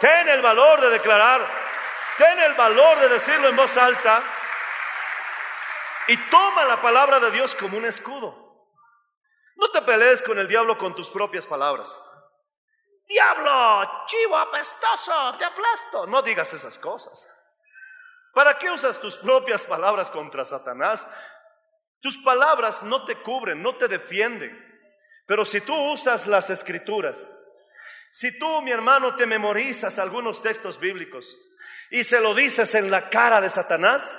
Ten 0.00 0.30
el 0.30 0.40
valor 0.40 0.80
de 0.80 0.88
declarar, 0.88 1.42
ten 2.16 2.38
el 2.38 2.54
valor 2.54 2.98
de 3.00 3.10
decirlo 3.10 3.50
en 3.50 3.56
voz 3.56 3.76
alta 3.76 4.22
y 6.08 6.16
toma 6.30 6.64
la 6.64 6.80
palabra 6.80 7.20
de 7.20 7.30
Dios 7.30 7.54
como 7.56 7.76
un 7.76 7.84
escudo. 7.84 8.64
No 9.56 9.68
te 9.68 9.82
pelees 9.82 10.22
con 10.22 10.38
el 10.38 10.48
diablo 10.48 10.78
con 10.78 10.94
tus 10.94 11.10
propias 11.10 11.46
palabras. 11.46 12.00
Diablo, 13.06 14.04
chivo 14.06 14.36
apestoso, 14.36 15.36
te 15.38 15.44
aplasto. 15.44 16.06
No 16.06 16.22
digas 16.22 16.52
esas 16.52 16.78
cosas. 16.78 17.32
¿Para 18.32 18.58
qué 18.58 18.70
usas 18.70 19.00
tus 19.00 19.16
propias 19.16 19.64
palabras 19.64 20.10
contra 20.10 20.44
Satanás? 20.44 21.06
Tus 22.00 22.18
palabras 22.18 22.82
no 22.82 23.04
te 23.04 23.16
cubren, 23.22 23.62
no 23.62 23.76
te 23.76 23.88
defienden. 23.88 24.62
Pero 25.26 25.44
si 25.44 25.60
tú 25.60 25.74
usas 25.92 26.26
las 26.26 26.50
escrituras, 26.50 27.28
si 28.12 28.38
tú, 28.38 28.62
mi 28.62 28.70
hermano, 28.70 29.14
te 29.16 29.26
memorizas 29.26 29.98
algunos 29.98 30.42
textos 30.42 30.78
bíblicos 30.78 31.36
y 31.90 32.04
se 32.04 32.20
lo 32.20 32.34
dices 32.34 32.74
en 32.74 32.90
la 32.90 33.10
cara 33.10 33.40
de 33.40 33.50
Satanás, 33.50 34.18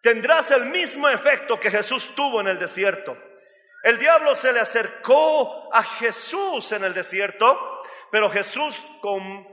tendrás 0.00 0.50
el 0.50 0.66
mismo 0.66 1.08
efecto 1.08 1.60
que 1.60 1.70
Jesús 1.70 2.14
tuvo 2.14 2.40
en 2.40 2.48
el 2.48 2.58
desierto. 2.58 3.16
El 3.82 3.98
diablo 3.98 4.34
se 4.34 4.52
le 4.52 4.60
acercó 4.60 5.72
a 5.72 5.82
Jesús 5.82 6.72
en 6.72 6.84
el 6.84 6.94
desierto, 6.94 7.77
pero 8.10 8.30
Jesús 8.30 8.82
con 9.00 9.46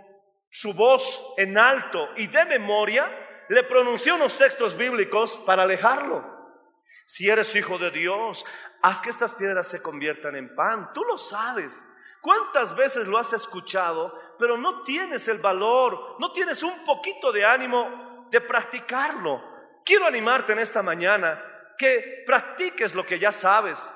su 0.49 0.73
voz 0.73 1.33
en 1.37 1.57
alto 1.57 2.09
y 2.15 2.27
de 2.27 2.45
memoria 2.45 3.09
le 3.49 3.63
pronunció 3.63 4.15
unos 4.15 4.37
textos 4.37 4.75
bíblicos 4.77 5.37
para 5.39 5.63
alejarlo. 5.63 6.35
Si 7.05 7.29
eres 7.29 7.53
hijo 7.55 7.77
de 7.77 7.91
Dios, 7.91 8.45
haz 8.81 9.01
que 9.01 9.09
estas 9.09 9.33
piedras 9.33 9.67
se 9.67 9.81
conviertan 9.81 10.35
en 10.35 10.55
pan. 10.55 10.91
Tú 10.93 11.03
lo 11.03 11.17
sabes. 11.17 11.91
¿Cuántas 12.21 12.75
veces 12.75 13.05
lo 13.05 13.19
has 13.19 13.33
escuchado, 13.33 14.19
pero 14.39 14.57
no 14.57 14.81
tienes 14.81 15.27
el 15.27 15.37
valor, 15.37 16.15
no 16.19 16.31
tienes 16.31 16.63
un 16.63 16.83
poquito 16.83 17.31
de 17.31 17.45
ánimo 17.45 18.27
de 18.31 18.41
practicarlo? 18.41 19.43
Quiero 19.85 20.07
animarte 20.07 20.53
en 20.53 20.59
esta 20.59 20.81
mañana 20.81 21.43
que 21.77 22.23
practiques 22.25 22.95
lo 22.95 23.05
que 23.05 23.19
ya 23.19 23.31
sabes, 23.31 23.87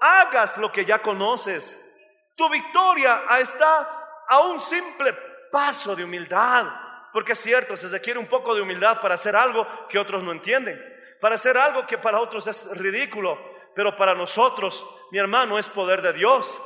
hagas 0.00 0.56
lo 0.56 0.72
que 0.72 0.86
ya 0.86 1.02
conoces. 1.02 1.93
Tu 2.36 2.48
victoria 2.48 3.22
está 3.38 4.24
a 4.28 4.40
un 4.40 4.60
simple 4.60 5.12
paso 5.50 5.94
de 5.94 6.04
humildad, 6.04 6.66
porque 7.12 7.32
es 7.32 7.40
cierto, 7.40 7.76
se 7.76 7.88
requiere 7.88 8.18
un 8.18 8.26
poco 8.26 8.54
de 8.54 8.62
humildad 8.62 9.00
para 9.00 9.14
hacer 9.14 9.36
algo 9.36 9.66
que 9.88 9.98
otros 9.98 10.22
no 10.22 10.32
entienden, 10.32 10.82
para 11.20 11.36
hacer 11.36 11.56
algo 11.56 11.86
que 11.86 11.98
para 11.98 12.18
otros 12.20 12.46
es 12.46 12.76
ridículo, 12.76 13.38
pero 13.74 13.94
para 13.96 14.14
nosotros, 14.14 14.84
mi 15.10 15.18
hermano, 15.18 15.58
es 15.58 15.68
poder 15.68 16.02
de 16.02 16.12
Dios. 16.12 16.58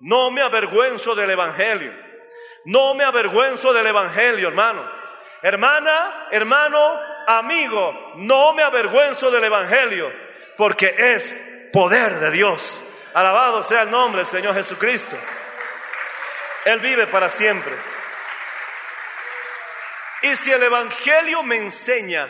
No 0.00 0.30
me 0.30 0.42
avergüenzo 0.42 1.14
del 1.14 1.30
Evangelio. 1.30 1.92
No 2.64 2.94
me 2.94 3.04
avergüenzo 3.04 3.72
del 3.72 3.86
Evangelio, 3.86 4.48
hermano. 4.48 4.82
Hermana, 5.42 6.28
hermano, 6.30 7.00
amigo, 7.26 8.12
no 8.16 8.52
me 8.54 8.62
avergüenzo 8.62 9.30
del 9.30 9.44
Evangelio, 9.44 10.12
porque 10.56 10.94
es 10.96 11.70
poder 11.72 12.18
de 12.20 12.30
Dios. 12.30 12.84
Alabado 13.14 13.62
sea 13.62 13.82
el 13.82 13.90
nombre 13.90 14.20
del 14.20 14.26
Señor 14.26 14.54
Jesucristo. 14.54 15.16
Él 16.64 16.80
vive 16.80 17.06
para 17.06 17.28
siempre. 17.28 17.74
Y 20.22 20.36
si 20.36 20.52
el 20.52 20.62
Evangelio 20.62 21.42
me 21.42 21.56
enseña 21.56 22.28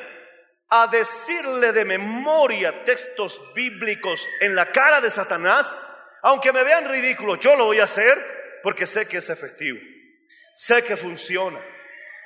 a 0.70 0.86
decirle 0.86 1.72
de 1.72 1.84
memoria 1.84 2.84
textos 2.84 3.52
bíblicos 3.54 4.26
en 4.40 4.54
la 4.54 4.72
cara 4.72 5.00
de 5.00 5.10
Satanás, 5.10 5.76
aunque 6.22 6.52
me 6.52 6.62
vean 6.62 6.88
ridículo, 6.88 7.34
yo 7.36 7.54
lo 7.56 7.66
voy 7.66 7.80
a 7.80 7.84
hacer 7.84 8.60
porque 8.62 8.86
sé 8.86 9.06
que 9.06 9.18
es 9.18 9.28
efectivo, 9.28 9.78
sé 10.54 10.82
que 10.82 10.96
funciona. 10.96 11.60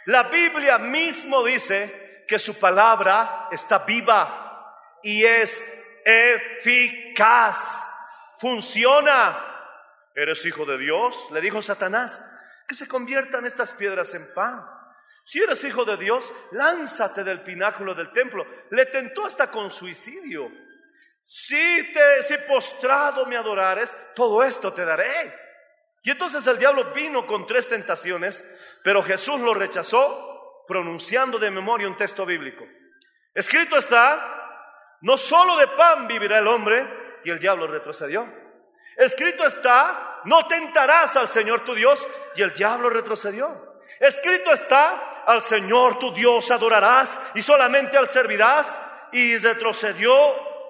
La 0.05 0.25
Biblia 0.25 0.79
mismo 0.79 1.43
dice 1.43 2.25
que 2.29 2.39
su 2.39 2.61
palabra 2.61 3.49
está 3.51 3.81
viva 3.81 5.01
y 5.03 5.25
es 5.25 5.65
eficaz, 6.05 7.96
funciona. 8.39 9.55
¿Eres 10.15 10.45
hijo 10.47 10.65
de 10.65 10.79
Dios? 10.79 11.29
Le 11.33 11.41
dijo 11.41 11.61
Satanás, 11.61 12.39
que 12.67 12.75
se 12.75 12.89
conviertan 12.89 13.47
estas 13.47 13.73
piedras 13.73 14.15
en 14.15 14.35
pan. 14.35 14.65
Si 15.25 15.43
eres 15.43 15.63
hijo 15.65 15.85
de 15.85 15.97
Dios, 15.97 16.33
lánzate 16.53 17.25
del 17.25 17.43
pináculo 17.43 17.95
del 17.95 18.13
templo. 18.13 18.47
Le 18.71 18.87
tentó 18.87 19.27
hasta 19.27 19.51
con 19.51 19.73
suicidio. 19.73 20.51
Si 21.25 21.93
te, 21.93 22.23
si 22.23 22.35
postrado 22.47 23.27
me 23.27 23.37
adorares, 23.37 23.97
todo 24.15 24.45
esto 24.45 24.73
te 24.73 24.85
daré. 24.85 25.35
Y 26.03 26.11
entonces 26.13 26.47
el 26.47 26.59
diablo 26.59 26.93
vino 26.93 27.27
con 27.27 27.47
tres 27.47 27.69
tentaciones, 27.69 28.45
pero 28.85 29.03
Jesús 29.03 29.41
lo 29.41 29.53
rechazó 29.53 30.65
pronunciando 30.69 31.39
de 31.39 31.51
memoria 31.51 31.89
un 31.89 31.97
texto 31.97 32.25
bíblico. 32.25 32.65
Escrito 33.35 33.77
está, 33.77 34.97
no 35.01 35.19
solo 35.19 35.57
de 35.57 35.67
pan 35.69 36.07
vivirá 36.07 36.39
el 36.39 36.47
hombre, 36.47 37.06
y 37.27 37.31
el 37.31 37.41
diablo 37.41 37.67
retrocedió. 37.67 38.25
Escrito 38.97 39.45
está, 39.45 40.21
no 40.27 40.47
tentarás 40.47 41.17
al 41.17 41.29
Señor 41.29 41.65
tu 41.65 41.75
Dios, 41.75 42.07
y 42.37 42.43
el 42.43 42.53
diablo 42.55 42.89
retrocedió. 42.89 43.81
Escrito 43.99 44.53
está, 44.53 45.25
al 45.27 45.43
Señor 45.43 45.99
tu 45.99 46.15
Dios 46.15 46.49
adorarás 46.53 47.33
y 47.35 47.43
solamente 47.43 47.97
al 47.97 48.09
servirás. 48.09 48.81
Y 49.11 49.37
retrocedió 49.39 50.15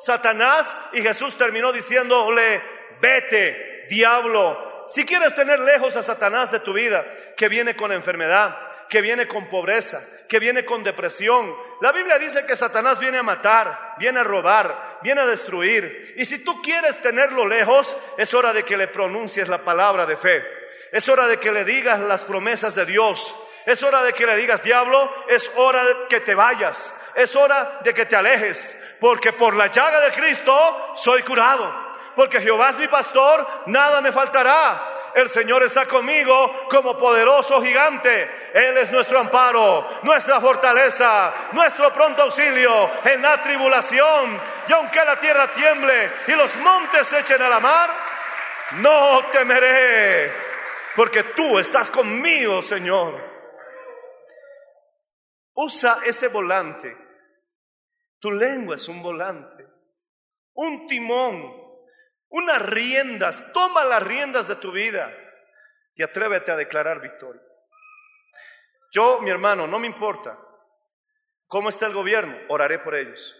Satanás 0.00 0.74
y 0.94 1.02
Jesús 1.02 1.36
terminó 1.36 1.72
diciéndole, 1.72 2.62
vete, 3.02 3.84
diablo. 3.90 4.84
Si 4.88 5.04
quieres 5.04 5.34
tener 5.34 5.60
lejos 5.60 5.94
a 5.96 6.02
Satanás 6.02 6.50
de 6.50 6.60
tu 6.60 6.72
vida, 6.72 7.04
que 7.36 7.50
viene 7.50 7.76
con 7.76 7.92
enfermedad, 7.92 8.56
que 8.88 9.00
viene 9.00 9.26
con 9.26 9.46
pobreza, 9.46 10.02
que 10.28 10.38
viene 10.38 10.64
con 10.64 10.82
depresión. 10.82 11.54
La 11.80 11.92
Biblia 11.92 12.18
dice 12.18 12.46
que 12.46 12.56
Satanás 12.56 12.98
viene 12.98 13.18
a 13.18 13.22
matar, 13.22 13.94
viene 13.98 14.20
a 14.20 14.24
robar, 14.24 14.98
viene 15.02 15.20
a 15.20 15.26
destruir. 15.26 16.14
Y 16.16 16.24
si 16.24 16.44
tú 16.44 16.60
quieres 16.62 17.00
tenerlo 17.02 17.46
lejos, 17.46 17.96
es 18.18 18.32
hora 18.34 18.52
de 18.52 18.64
que 18.64 18.76
le 18.76 18.88
pronuncies 18.88 19.48
la 19.48 19.58
palabra 19.58 20.06
de 20.06 20.16
fe. 20.16 20.44
Es 20.92 21.08
hora 21.08 21.26
de 21.26 21.38
que 21.38 21.52
le 21.52 21.64
digas 21.64 22.00
las 22.00 22.24
promesas 22.24 22.74
de 22.74 22.86
Dios. 22.86 23.34
Es 23.66 23.82
hora 23.82 24.02
de 24.04 24.12
que 24.12 24.26
le 24.26 24.36
digas, 24.36 24.62
diablo, 24.62 25.12
es 25.28 25.50
hora 25.56 25.84
de 25.84 25.94
que 26.08 26.20
te 26.20 26.34
vayas. 26.34 27.10
Es 27.16 27.34
hora 27.34 27.80
de 27.82 27.92
que 27.92 28.06
te 28.06 28.14
alejes. 28.14 28.94
Porque 29.00 29.32
por 29.32 29.56
la 29.56 29.66
llaga 29.66 30.00
de 30.00 30.12
Cristo 30.12 30.92
soy 30.94 31.22
curado. 31.22 31.86
Porque 32.14 32.40
Jehová 32.40 32.70
es 32.70 32.78
mi 32.78 32.86
pastor, 32.86 33.46
nada 33.66 34.00
me 34.00 34.12
faltará. 34.12 35.12
El 35.16 35.28
Señor 35.28 35.62
está 35.62 35.86
conmigo 35.86 36.68
como 36.70 36.96
poderoso 36.96 37.60
gigante. 37.60 38.30
Él 38.56 38.78
es 38.78 38.90
nuestro 38.90 39.18
amparo, 39.18 39.86
nuestra 40.02 40.40
fortaleza, 40.40 41.50
nuestro 41.52 41.92
pronto 41.92 42.22
auxilio 42.22 42.90
en 43.04 43.20
la 43.20 43.42
tribulación. 43.42 44.40
Y 44.66 44.72
aunque 44.72 45.04
la 45.04 45.20
tierra 45.20 45.52
tiemble 45.52 46.10
y 46.26 46.32
los 46.32 46.56
montes 46.56 47.06
se 47.06 47.20
echen 47.20 47.42
a 47.42 47.50
la 47.50 47.60
mar, 47.60 47.90
no 48.80 49.26
temeré, 49.30 50.32
porque 50.96 51.22
tú 51.22 51.58
estás 51.58 51.90
conmigo, 51.90 52.62
Señor. 52.62 53.22
Usa 55.52 55.98
ese 56.06 56.28
volante. 56.28 56.96
Tu 58.18 58.30
lengua 58.30 58.76
es 58.76 58.88
un 58.88 59.02
volante, 59.02 59.66
un 60.54 60.88
timón, 60.88 61.44
unas 62.30 62.62
riendas. 62.62 63.52
Toma 63.52 63.84
las 63.84 64.02
riendas 64.02 64.48
de 64.48 64.56
tu 64.56 64.72
vida 64.72 65.14
y 65.94 66.02
atrévete 66.02 66.52
a 66.52 66.56
declarar 66.56 67.02
victoria. 67.02 67.45
Yo, 68.96 69.20
mi 69.20 69.28
hermano, 69.28 69.66
no 69.66 69.78
me 69.78 69.86
importa 69.86 70.38
cómo 71.46 71.68
está 71.68 71.84
el 71.84 71.92
gobierno, 71.92 72.34
oraré 72.48 72.78
por 72.78 72.94
ellos. 72.94 73.36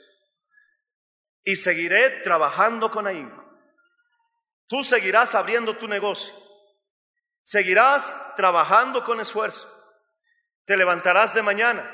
Y 1.45 1.57
seguiré 1.57 2.11
trabajando 2.21 2.91
con 2.91 3.07
ahínco. 3.07 3.43
Tú 4.67 4.85
seguirás 4.85 5.35
abriendo 5.35 5.79
tu 5.79 5.89
negocio. 5.89 6.35
Seguirás 7.43 8.35
trabajando 8.37 9.03
con 9.03 9.19
esfuerzo. 9.19 9.67
Te 10.67 10.77
levantarás 10.77 11.33
de 11.33 11.41
mañana 11.41 11.91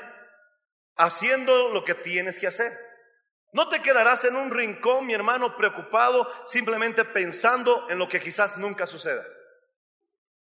haciendo 0.97 1.69
lo 1.69 1.85
que 1.85 1.95
tienes 1.95 2.37
que 2.37 2.47
hacer. 2.47 2.73
No 3.53 3.69
te 3.69 3.81
quedarás 3.81 4.25
en 4.25 4.35
un 4.35 4.51
rincón, 4.51 5.05
mi 5.05 5.13
hermano, 5.13 5.55
preocupado, 5.55 6.29
simplemente 6.47 7.05
pensando 7.05 7.89
en 7.89 7.97
lo 7.97 8.09
que 8.09 8.19
quizás 8.19 8.57
nunca 8.57 8.85
suceda. 8.85 9.23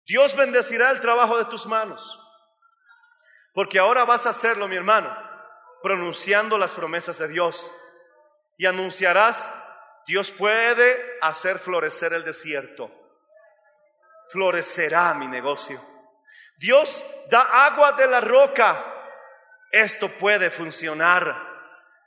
Dios 0.05 0.35
bendecirá 0.35 0.91
el 0.91 1.01
trabajo 1.01 1.35
de 1.39 1.45
tus 1.45 1.65
manos, 1.65 2.26
porque 3.57 3.79
ahora 3.79 4.05
vas 4.05 4.27
a 4.27 4.29
hacerlo, 4.29 4.67
mi 4.67 4.75
hermano, 4.75 5.11
pronunciando 5.81 6.59
las 6.59 6.75
promesas 6.75 7.17
de 7.17 7.27
Dios 7.27 7.71
y 8.55 8.67
anunciarás, 8.67 9.51
Dios 10.05 10.29
puede 10.29 11.17
hacer 11.23 11.57
florecer 11.57 12.13
el 12.13 12.23
desierto, 12.23 12.91
florecerá 14.29 15.15
mi 15.15 15.25
negocio. 15.25 15.81
Dios 16.59 17.03
da 17.31 17.65
agua 17.65 17.93
de 17.93 18.05
la 18.05 18.19
roca, 18.19 18.79
esto 19.71 20.07
puede 20.07 20.51
funcionar. 20.51 21.35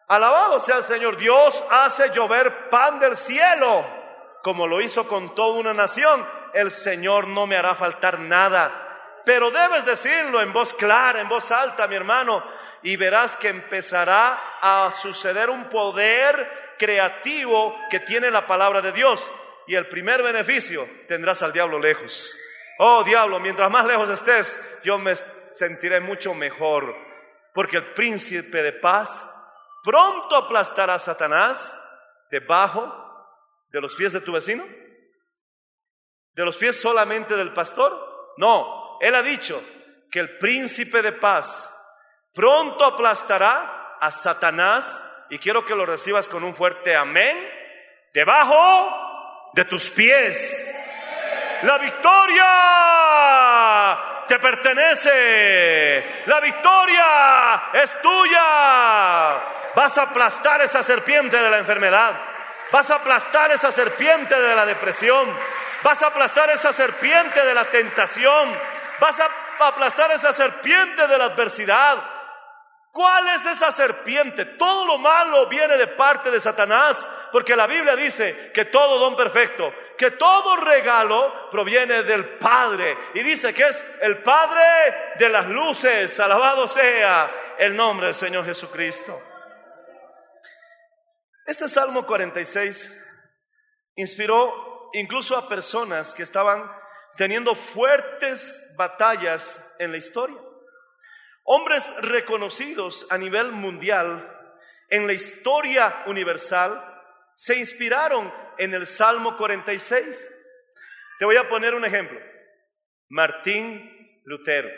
Alabado 0.07 0.61
sea 0.61 0.77
el 0.77 0.85
Señor. 0.85 1.17
Dios 1.17 1.65
hace 1.69 2.13
llover 2.13 2.71
pan 2.71 3.01
del 3.01 3.17
cielo, 3.17 3.85
como 4.45 4.69
lo 4.69 4.81
hizo 4.81 5.09
con 5.09 5.35
toda 5.35 5.59
una 5.59 5.75
nación. 5.75 6.25
El 6.55 6.71
Señor 6.71 7.27
no 7.27 7.49
me 7.49 7.57
hará 7.57 7.75
faltar 7.75 8.21
nada. 8.21 8.80
Pero 9.25 9.51
debes 9.51 9.85
decirlo 9.85 10.41
en 10.41 10.53
voz 10.53 10.75
clara, 10.75 11.21
en 11.21 11.29
voz 11.29 11.51
alta, 11.51 11.87
mi 11.87 11.95
hermano, 11.95 12.43
y 12.83 12.97
verás 12.97 13.37
que 13.37 13.49
empezará 13.49 14.59
a 14.61 14.93
suceder 14.93 15.51
un 15.51 15.65
poder 15.65 16.75
creativo 16.79 17.79
que 17.91 18.01
tiene 18.01 18.31
la 18.31 18.47
palabra 18.47 18.81
de 18.81 18.93
Dios. 18.93 19.31
Y 19.67 19.75
el 19.75 19.89
primer 19.89 20.23
beneficio 20.23 20.89
tendrás 21.07 21.43
al 21.43 21.53
diablo 21.53 21.79
lejos. 21.79 22.35
Oh 22.79 23.05
diablo, 23.05 23.39
mientras 23.41 23.71
más 23.71 23.85
lejos 23.85 24.09
estés, 24.09 24.81
yo 24.83 24.99
me 24.99 25.15
sentiré 25.15 26.01
mucho 26.01 26.33
mejor, 26.33 26.97
porque 27.53 27.77
el 27.77 27.93
príncipe 27.93 28.63
de 28.63 28.73
paz 28.73 29.23
pronto 29.85 30.35
aplastará 30.37 30.95
a 30.95 30.99
Satanás 30.99 31.77
debajo 32.31 32.97
de 33.69 33.81
los 33.81 33.95
pies 33.95 34.13
de 34.13 34.21
tu 34.21 34.33
vecino, 34.33 34.65
de 36.33 36.45
los 36.45 36.57
pies 36.57 36.81
solamente 36.81 37.37
del 37.37 37.53
pastor. 37.53 38.33
No, 38.39 38.90
él 39.01 39.15
ha 39.15 39.23
dicho 39.23 39.63
que 40.11 40.21
el 40.21 40.39
príncipe 40.39 41.03
de 41.03 41.13
paz 41.13 41.71
pronto 42.35 42.85
aplastará 42.85 43.97
a 44.01 44.11
Satanás, 44.11 45.07
y 45.31 45.39
quiero 45.39 45.65
que 45.65 45.75
lo 45.75 45.87
recibas 45.87 46.29
con 46.29 46.45
un 46.45 46.55
fuerte 46.55 46.95
amén, 46.97 47.37
debajo 48.13 49.51
de 49.55 49.65
tus 49.65 49.91
pies. 49.91 50.75
La 51.63 51.79
victoria 51.79 52.45
te 54.27 54.39
pertenece. 54.39 56.23
La 56.27 56.41
victoria 56.41 57.63
es 57.75 58.01
tuya. 58.01 59.41
Vas 59.75 59.99
a 59.99 60.03
aplastar 60.03 60.63
esa 60.63 60.83
serpiente 60.83 61.37
de 61.37 61.51
la 61.51 61.59
enfermedad. 61.59 62.15
Vas 62.73 62.91
a 62.91 62.97
aplastar 62.97 63.51
esa 63.53 63.71
serpiente 63.73 64.41
de 64.41 64.57
la 64.57 64.65
depresión. 64.65 65.29
Vas 65.83 66.03
a 66.03 66.07
aplastar 66.07 66.51
esa 66.51 66.73
serpiente 66.73 67.45
de 67.45 67.55
la 67.55 67.65
tentación. 67.67 68.49
Vas 69.01 69.19
a 69.21 69.29
aplastar 69.67 70.13
esa 70.13 70.33
serpiente 70.33 71.07
de 71.07 71.19
la 71.19 71.27
adversidad. 71.27 71.99
¿Cuál 72.93 73.29
es 73.29 73.47
esa 73.47 73.71
serpiente? 73.71 74.45
Todo 74.45 74.85
lo 74.85 74.99
malo 74.99 75.47
viene 75.47 75.77
de 75.77 75.87
parte 75.87 76.31
de 76.31 76.41
Satanás, 76.41 77.07
porque 77.31 77.57
la 77.57 77.67
Biblia 77.67 77.95
dice 77.95 78.51
que 78.53 78.65
todo 78.65 78.99
don 78.99 79.17
perfecto, 79.17 79.73
que 79.97 80.11
todo 80.13 80.57
regalo 80.57 81.51
proviene 81.51 82.03
del 82.03 82.39
Padre. 82.39 82.97
Y 83.15 83.21
dice 83.21 83.55
que 83.55 83.63
es 83.63 83.85
el 84.03 84.19
Padre 84.19 84.61
de 85.19 85.29
las 85.29 85.47
luces. 85.47 86.19
Alabado 86.19 86.67
sea 86.67 87.31
el 87.59 87.77
nombre 87.77 88.07
del 88.07 88.15
Señor 88.15 88.45
Jesucristo. 88.45 89.23
Este 91.47 91.69
Salmo 91.69 92.05
46 92.05 93.07
inspiró 93.97 94.91
incluso 94.95 95.37
a 95.37 95.49
personas 95.49 96.15
que 96.15 96.23
estaban 96.23 96.80
teniendo 97.17 97.55
fuertes 97.55 98.75
batallas 98.77 99.75
en 99.79 99.93
la 99.93 99.99
historia. 99.99 100.37
Hombres 101.45 101.93
reconocidos 102.03 103.07
a 103.11 103.19
nivel 103.19 103.53
mundial 103.53 104.37
en 104.89 105.07
la 105.07 105.13
historia 105.13 106.03
universal 106.07 106.87
se 107.35 107.59
inspiraron 107.59 108.33
en 108.59 108.75
el 108.75 108.87
Salmo 108.87 109.37
46. 109.37 110.29
Te 111.19 111.25
voy 111.25 111.37
a 111.37 111.49
poner 111.49 111.75
un 111.75 111.85
ejemplo. 111.85 112.21
Martín 113.09 114.21
Lutero. 114.25 114.71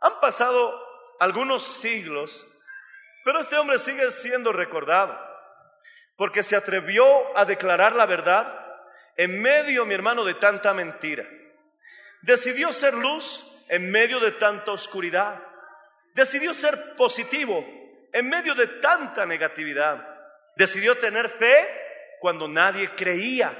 Han 0.00 0.20
pasado 0.20 0.82
algunos 1.20 1.64
siglos, 1.64 2.44
pero 3.24 3.40
este 3.40 3.56
hombre 3.56 3.78
sigue 3.78 4.10
siendo 4.10 4.52
recordado 4.52 5.34
porque 6.16 6.42
se 6.42 6.56
atrevió 6.56 7.04
a 7.36 7.44
declarar 7.44 7.94
la 7.94 8.06
verdad 8.06 8.63
en 9.16 9.40
medio, 9.40 9.84
mi 9.84 9.94
hermano, 9.94 10.24
de 10.24 10.34
tanta 10.34 10.74
mentira. 10.74 11.24
Decidió 12.22 12.72
ser 12.72 12.94
luz 12.94 13.44
en 13.68 13.90
medio 13.90 14.20
de 14.20 14.32
tanta 14.32 14.72
oscuridad. 14.72 15.40
Decidió 16.14 16.54
ser 16.54 16.96
positivo 16.96 17.64
en 18.12 18.28
medio 18.28 18.54
de 18.54 18.66
tanta 18.66 19.26
negatividad. 19.26 20.08
Decidió 20.56 20.96
tener 20.96 21.28
fe 21.28 21.68
cuando 22.20 22.48
nadie 22.48 22.88
creía. 22.90 23.52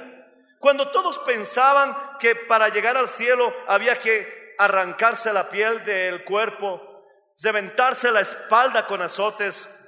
Cuando 0.59 0.89
todos 0.89 1.19
pensaban 1.19 1.95
que 2.19 2.35
para 2.35 2.69
llegar 2.69 2.97
al 2.97 3.09
cielo 3.09 3.53
había 3.67 3.99
que 3.99 4.55
arrancarse 4.57 5.31
la 5.33 5.49
piel 5.49 5.83
del 5.83 6.23
cuerpo, 6.23 7.05
cementarse 7.35 8.11
la 8.11 8.21
espalda 8.21 8.87
con 8.87 9.01
azotes, 9.01 9.85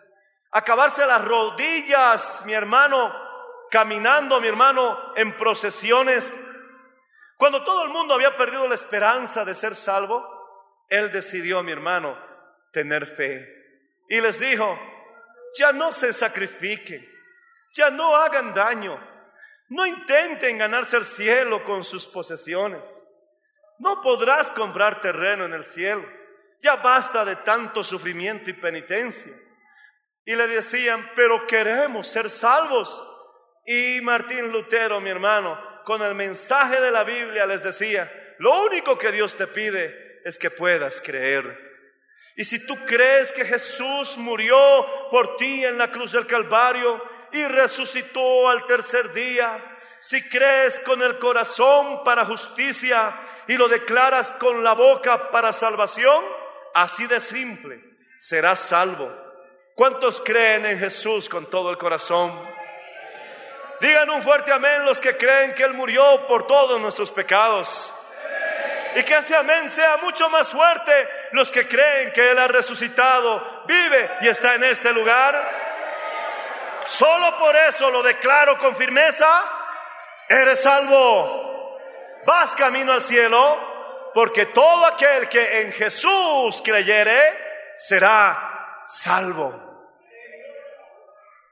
acabarse 0.52 1.06
las 1.06 1.24
rodillas, 1.24 2.44
mi 2.46 2.54
hermano, 2.54 3.27
caminando, 3.70 4.40
mi 4.42 4.48
hermano, 4.48 5.14
en 5.16 5.36
procesiones. 5.36 6.36
Cuando 7.38 7.64
todo 7.64 7.84
el 7.84 7.90
mundo 7.90 8.14
había 8.14 8.36
perdido 8.36 8.68
la 8.68 8.76
esperanza 8.76 9.46
de 9.46 9.56
ser 9.56 9.76
salvo, 9.76 10.28
él 10.90 11.12
decidió, 11.12 11.62
mi 11.64 11.72
hermano, 11.72 12.18
tener 12.72 13.06
fe. 13.06 13.46
Y 14.10 14.22
les 14.22 14.40
dijo, 14.40 14.80
ya 15.58 15.72
no 15.72 15.92
se 15.92 16.14
sacrifiquen, 16.14 17.08
ya 17.74 17.90
no 17.90 18.16
hagan 18.16 18.54
daño, 18.54 19.00
no 19.70 19.86
intenten 19.86 20.58
ganarse 20.58 20.98
el 20.98 21.06
cielo 21.06 21.64
con 21.64 21.84
sus 21.84 22.06
posesiones. 22.08 23.04
No 23.80 24.02
podrás 24.02 24.50
comprar 24.52 25.02
terreno 25.02 25.46
en 25.46 25.54
el 25.54 25.64
cielo. 25.64 26.08
Ya 26.62 26.78
basta 26.78 27.24
de 27.24 27.36
tanto 27.38 27.84
sufrimiento 27.84 28.50
y 28.50 28.54
penitencia. 28.54 29.34
Y 30.26 30.36
le 30.36 30.48
decían, 30.48 31.12
pero 31.16 31.46
queremos 31.46 32.08
ser 32.08 32.30
salvos. 32.30 33.04
Y 33.70 34.00
Martín 34.00 34.50
Lutero, 34.50 35.02
mi 35.02 35.10
hermano, 35.10 35.60
con 35.84 36.02
el 36.02 36.16
mensaje 36.16 36.80
de 36.80 36.90
la 36.90 37.04
Biblia 37.04 37.46
les 37.46 37.62
decía, 37.62 38.10
lo 38.40 38.62
único 38.64 38.98
que 38.98 39.12
Dios 39.12 39.36
te 39.36 39.46
pide 39.46 40.22
es 40.24 40.40
que 40.40 40.50
puedas 40.50 41.02
creer. 41.02 41.68
Y 42.38 42.46
si 42.46 42.66
tú 42.66 42.78
crees 42.86 43.34
que 43.34 43.44
Jesús 43.44 44.18
murió 44.18 44.58
por 45.12 45.36
ti 45.36 45.66
en 45.66 45.78
la 45.78 45.92
cruz 45.92 46.14
del 46.14 46.26
Calvario 46.26 47.04
y 47.34 47.44
resucitó 47.44 48.48
al 48.48 48.66
tercer 48.68 49.12
día, 49.12 49.62
si 50.00 50.22
crees 50.30 50.80
con 50.80 51.02
el 51.02 51.20
corazón 51.20 52.06
para 52.06 52.24
justicia 52.24 53.14
y 53.50 53.58
lo 53.58 53.68
declaras 53.68 54.32
con 54.32 54.64
la 54.64 54.76
boca 54.76 55.30
para 55.30 55.52
salvación, 55.52 56.24
así 56.74 57.06
de 57.08 57.20
simple, 57.20 57.84
serás 58.18 58.62
salvo. 58.62 59.12
¿Cuántos 59.76 60.22
creen 60.22 60.66
en 60.66 60.80
Jesús 60.80 61.28
con 61.28 61.50
todo 61.50 61.70
el 61.70 61.78
corazón? 61.78 62.57
Digan 63.80 64.10
un 64.10 64.24
fuerte 64.24 64.52
amén 64.52 64.86
los 64.86 65.00
que 65.00 65.16
creen 65.18 65.54
que 65.54 65.64
Él 65.64 65.74
murió 65.74 66.26
por 66.28 66.48
todos 66.48 66.80
nuestros 66.82 67.12
pecados. 67.12 67.94
Y 68.96 69.04
que 69.04 69.18
ese 69.18 69.36
amén 69.36 69.70
sea 69.70 69.98
mucho 69.98 70.30
más 70.30 70.50
fuerte 70.50 70.92
los 71.34 71.52
que 71.52 71.68
creen 71.68 72.12
que 72.12 72.32
Él 72.32 72.40
ha 72.40 72.48
resucitado, 72.48 73.64
vive 73.68 74.10
y 74.22 74.28
está 74.28 74.56
en 74.56 74.64
este 74.64 74.92
lugar. 74.92 75.36
Solo 76.88 77.38
por 77.38 77.56
eso 77.56 77.92
lo 77.92 78.02
declaro 78.02 78.58
con 78.58 78.76
firmeza, 78.76 79.28
eres 80.28 80.62
salvo. 80.62 81.78
Vas 82.26 82.56
camino 82.56 82.94
al 82.94 83.02
cielo, 83.02 84.12
porque 84.14 84.48
todo 84.48 84.86
aquel 84.88 85.30
que 85.30 85.62
en 85.62 85.72
Jesús 85.74 86.62
creyere 86.64 87.74
será 87.76 88.84
salvo. 88.88 89.68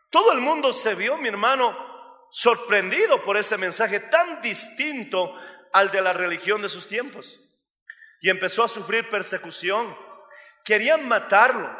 Todo 0.09 0.31
el 0.31 0.39
mundo 0.39 0.73
se 0.73 0.95
vio, 0.95 1.17
mi 1.17 1.27
hermano, 1.27 1.84
sorprendido 2.35 3.23
por 3.23 3.37
ese 3.37 3.57
mensaje 3.57 4.01
tan 4.01 4.41
distinto 4.41 5.33
al 5.71 5.89
de 5.89 6.01
la 6.01 6.11
religión 6.11 6.61
de 6.61 6.67
sus 6.67 6.85
tiempos. 6.85 7.39
Y 8.19 8.29
empezó 8.29 8.65
a 8.65 8.67
sufrir 8.67 9.09
persecución. 9.09 9.97
Querían 10.65 11.07
matarlo. 11.07 11.73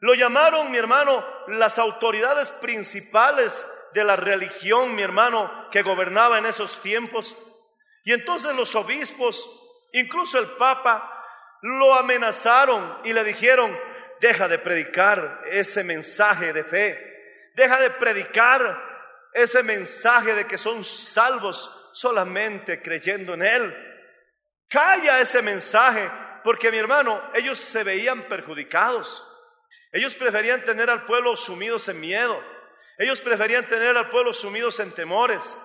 Lo 0.00 0.14
llamaron, 0.14 0.72
mi 0.72 0.78
hermano, 0.78 1.24
las 1.46 1.78
autoridades 1.78 2.50
principales 2.50 3.68
de 3.92 4.02
la 4.02 4.16
religión, 4.16 4.96
mi 4.96 5.02
hermano, 5.02 5.68
que 5.70 5.82
gobernaba 5.82 6.38
en 6.38 6.46
esos 6.46 6.82
tiempos. 6.82 7.36
Y 8.02 8.12
entonces 8.12 8.52
los 8.56 8.74
obispos, 8.74 9.48
incluso 9.92 10.40
el 10.40 10.46
Papa, 10.58 11.08
lo 11.62 11.94
amenazaron 11.94 12.98
y 13.04 13.12
le 13.12 13.22
dijeron, 13.22 13.78
deja 14.20 14.48
de 14.48 14.58
predicar 14.58 15.42
ese 15.52 15.84
mensaje 15.84 16.52
de 16.52 16.64
fe 16.64 17.14
Deja 17.54 17.80
de 17.80 17.90
predicar 17.90 18.93
ese 19.34 19.64
mensaje 19.64 20.32
de 20.32 20.46
que 20.46 20.56
son 20.56 20.84
salvos 20.84 21.90
solamente 21.92 22.80
creyendo 22.80 23.34
en 23.34 23.42
Él. 23.42 23.90
Calla 24.68 25.20
ese 25.20 25.42
mensaje, 25.42 26.08
porque 26.42 26.70
mi 26.70 26.78
hermano, 26.78 27.20
ellos 27.34 27.58
se 27.58 27.84
veían 27.84 28.22
perjudicados. 28.28 29.22
Ellos 29.92 30.14
preferían 30.14 30.64
tener 30.64 30.88
al 30.88 31.04
pueblo 31.04 31.36
sumidos 31.36 31.88
en 31.88 32.00
miedo. 32.00 32.40
Ellos 32.96 33.20
preferían 33.20 33.66
tener 33.66 33.96
al 33.96 34.08
pueblo 34.08 34.32
sumidos 34.32 34.78
en 34.80 34.92
temores. 34.92 35.56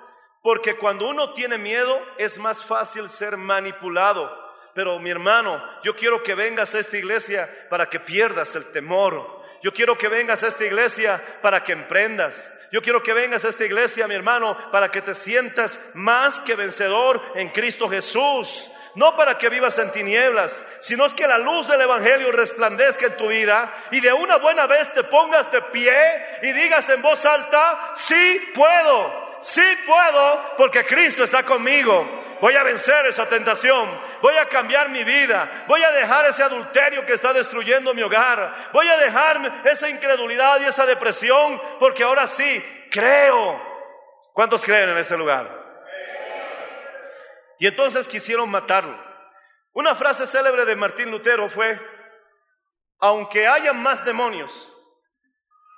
Porque 0.42 0.76
cuando 0.76 1.08
uno 1.08 1.34
tiene 1.34 1.58
miedo 1.58 2.00
es 2.18 2.38
más 2.38 2.64
fácil 2.64 3.10
ser 3.10 3.38
manipulado. 3.38 4.32
Pero 4.74 5.00
mi 5.00 5.10
hermano, 5.10 5.62
yo 5.84 5.96
quiero 5.96 6.24
que 6.24 6.36
vengas 6.36 6.74
a 6.74 6.80
esta 6.80 6.98
iglesia 6.98 7.50
para 7.70 7.90
que 7.90 8.00
pierdas 8.00 8.56
el 8.56 8.72
temor, 8.72 9.39
yo 9.62 9.74
quiero 9.74 9.98
que 9.98 10.08
vengas 10.08 10.44
a 10.44 10.48
esta 10.48 10.66
iglesia 10.66 11.22
para 11.42 11.64
que 11.64 11.74
emprendas. 11.74 12.52
Yo 12.72 12.82
quiero 12.82 13.02
que 13.02 13.14
vengas 13.14 13.46
a 13.46 13.50
esta 13.50 13.66
iglesia, 13.66 14.08
mi 14.08 14.16
hermano, 14.16 14.56
para 14.72 14.92
que 14.92 15.02
te 15.02 15.16
sientas 15.16 15.80
más 15.96 16.40
que 16.40 16.56
vencedor 16.56 17.22
en 17.36 17.50
Cristo 17.50 17.90
Jesús. 17.90 18.70
No 18.96 19.16
para 19.16 19.38
que 19.38 19.50
vivas 19.50 19.78
en 19.80 19.92
tinieblas, 19.92 20.66
sino 20.82 21.06
es 21.06 21.14
que 21.14 21.28
la 21.28 21.38
luz 21.38 21.68
del 21.68 21.82
Evangelio 21.82 22.32
resplandezca 22.32 23.06
en 23.06 23.18
tu 23.18 23.28
vida 23.28 23.72
y 23.92 24.00
de 24.00 24.12
una 24.12 24.38
buena 24.38 24.66
vez 24.66 24.92
te 24.94 25.04
pongas 25.04 25.52
de 25.52 25.62
pie 25.62 25.94
y 26.42 26.52
digas 26.52 26.90
en 26.90 27.02
voz 27.02 27.24
alta, 27.26 27.94
sí 27.96 28.52
puedo, 28.54 29.29
sí 29.42 29.64
puedo 29.86 30.56
porque 30.58 30.86
Cristo 30.86 31.24
está 31.24 31.44
conmigo. 31.44 32.08
Voy 32.42 32.56
a 32.56 32.64
vencer 32.64 33.06
esa 33.06 33.28
tentación. 33.28 33.90
Voy 34.22 34.36
a 34.38 34.48
cambiar 34.48 34.90
mi 34.90 35.04
vida. 35.04 35.66
Voy 35.68 35.84
a 35.84 35.92
dejar 35.92 36.26
ese 36.26 36.44
adulterio 36.44 37.06
que 37.06 37.14
está 37.14 37.34
destruyendo 37.34 37.94
mi 37.94 38.02
hogar. 38.02 38.70
Voy 38.72 38.88
a 38.88 38.98
dejar 38.98 39.62
esa 39.66 39.90
incredulidad 39.90 40.60
y 40.62 40.66
esa 40.66 40.86
depresión 40.86 41.62
porque 41.80 42.04
ahora 42.04 42.28
sí 42.28 42.64
creo. 42.92 43.62
¿Cuántos 44.34 44.64
creen 44.64 44.90
en 44.90 44.98
ese 44.98 45.18
lugar? 45.18 45.60
Y 47.60 47.68
entonces 47.68 48.08
quisieron 48.08 48.50
matarlo. 48.50 48.98
Una 49.74 49.94
frase 49.96 50.26
célebre 50.26 50.66
de 50.66 50.76
Martín 50.76 51.12
Lutero 51.12 51.50
fue, 51.50 51.80
aunque 53.00 53.48
haya 53.48 53.74
más 53.74 54.04
demonios 54.06 54.70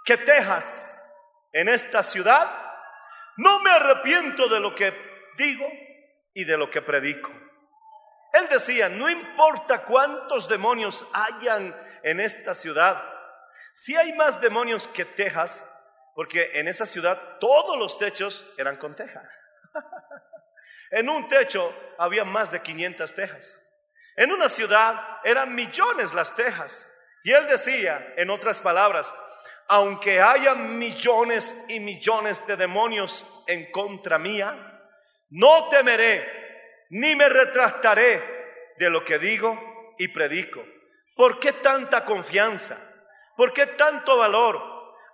que 0.06 0.18
Texas 0.18 0.96
en 1.52 1.70
esta 1.70 2.04
ciudad, 2.04 2.71
no 3.38 3.60
me 3.60 3.72
arrepiento 3.72 4.48
de 4.48 4.60
lo 4.60 4.76
que 4.76 4.94
digo 5.38 5.68
y 6.34 6.44
de 6.44 6.58
lo 6.58 6.70
que 6.70 6.82
predico. 6.82 7.32
Él 8.34 8.48
decía, 8.50 8.90
no 8.90 9.10
importa 9.10 9.84
cuántos 9.84 10.48
demonios 10.48 11.06
hayan 11.14 11.76
en 12.04 12.20
esta 12.20 12.56
ciudad, 12.56 13.04
si 13.74 13.96
hay 13.96 14.14
más 14.14 14.42
demonios 14.42 14.88
que 14.88 15.06
Texas, 15.06 15.68
porque 16.16 16.52
en 16.56 16.68
esa 16.68 16.86
ciudad 16.86 17.40
todos 17.40 17.78
los 17.78 17.98
techos 17.98 18.54
eran 18.58 18.76
con 18.76 18.96
teja. 18.96 19.28
en 20.92 21.10
un 21.10 21.28
techo 21.30 21.74
había 21.98 22.26
más 22.26 22.52
de 22.52 22.62
500 22.62 23.14
tejas. 23.14 23.68
En 24.16 24.32
una 24.32 24.50
ciudad 24.50 25.20
eran 25.24 25.56
millones 25.56 26.14
las 26.14 26.36
tejas. 26.36 26.92
Y 27.24 27.32
él 27.32 27.48
decía, 27.48 28.14
en 28.18 28.30
otras 28.30 28.60
palabras, 28.60 29.14
aunque 29.74 30.20
haya 30.20 30.54
millones 30.54 31.64
y 31.70 31.80
millones 31.80 32.46
de 32.46 32.58
demonios 32.58 33.26
en 33.48 33.72
contra 33.72 34.18
mía, 34.18 34.54
no 35.30 35.70
temeré 35.70 36.86
ni 36.90 37.16
me 37.16 37.30
retractaré 37.30 38.22
de 38.78 38.90
lo 38.90 39.06
que 39.06 39.18
digo 39.18 39.96
y 39.98 40.10
predico. 40.10 40.62
¿Por 41.16 41.40
qué 41.40 41.54
tanta 41.54 42.04
confianza? 42.04 42.78
¿Por 43.38 43.54
qué 43.54 43.66
tanto 43.66 44.18
valor? 44.18 44.62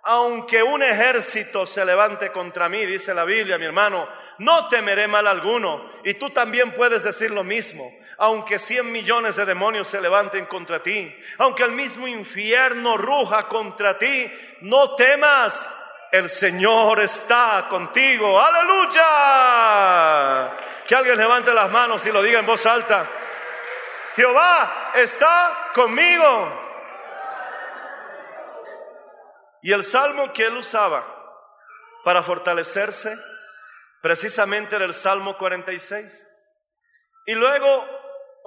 Aunque 0.02 0.60
un 0.60 0.82
ejército 0.82 1.64
se 1.64 1.84
levante 1.84 2.32
contra 2.32 2.68
mí, 2.68 2.84
dice 2.84 3.14
la 3.14 3.24
Biblia, 3.24 3.58
mi 3.58 3.64
hermano, 3.64 4.08
no 4.38 4.68
temeré 4.68 5.06
mal 5.06 5.28
alguno. 5.28 5.88
Y 6.02 6.14
tú 6.14 6.30
también 6.30 6.72
puedes 6.72 7.04
decir 7.04 7.30
lo 7.30 7.44
mismo. 7.44 7.88
Aunque 8.18 8.58
cien 8.58 8.92
millones 8.92 9.36
de 9.36 9.44
demonios 9.44 9.88
se 9.88 10.00
levanten 10.00 10.46
contra 10.46 10.82
ti, 10.82 11.16
aunque 11.38 11.62
el 11.62 11.72
mismo 11.72 12.06
infierno 12.08 12.96
ruja 12.96 13.46
contra 13.46 13.96
ti, 13.96 14.30
no 14.62 14.96
temas, 14.96 15.70
el 16.10 16.28
Señor 16.28 17.00
está 17.00 17.66
contigo. 17.68 18.40
Aleluya. 18.40 19.02
Que 20.86 20.94
alguien 20.94 21.16
levante 21.16 21.52
las 21.54 21.70
manos 21.70 22.04
y 22.06 22.12
lo 22.12 22.22
diga 22.22 22.40
en 22.40 22.46
voz 22.46 22.66
alta. 22.66 23.06
Jehová 24.16 24.90
está 24.94 25.70
conmigo. 25.74 26.64
Y 29.62 29.72
el 29.72 29.84
salmo 29.84 30.32
que 30.32 30.46
él 30.46 30.56
usaba 30.56 31.04
para 32.04 32.22
fortalecerse 32.22 33.16
precisamente 34.00 34.76
era 34.76 34.84
el 34.86 34.94
Salmo 34.94 35.36
46. 35.36 36.26
Y 37.26 37.34
luego, 37.34 37.86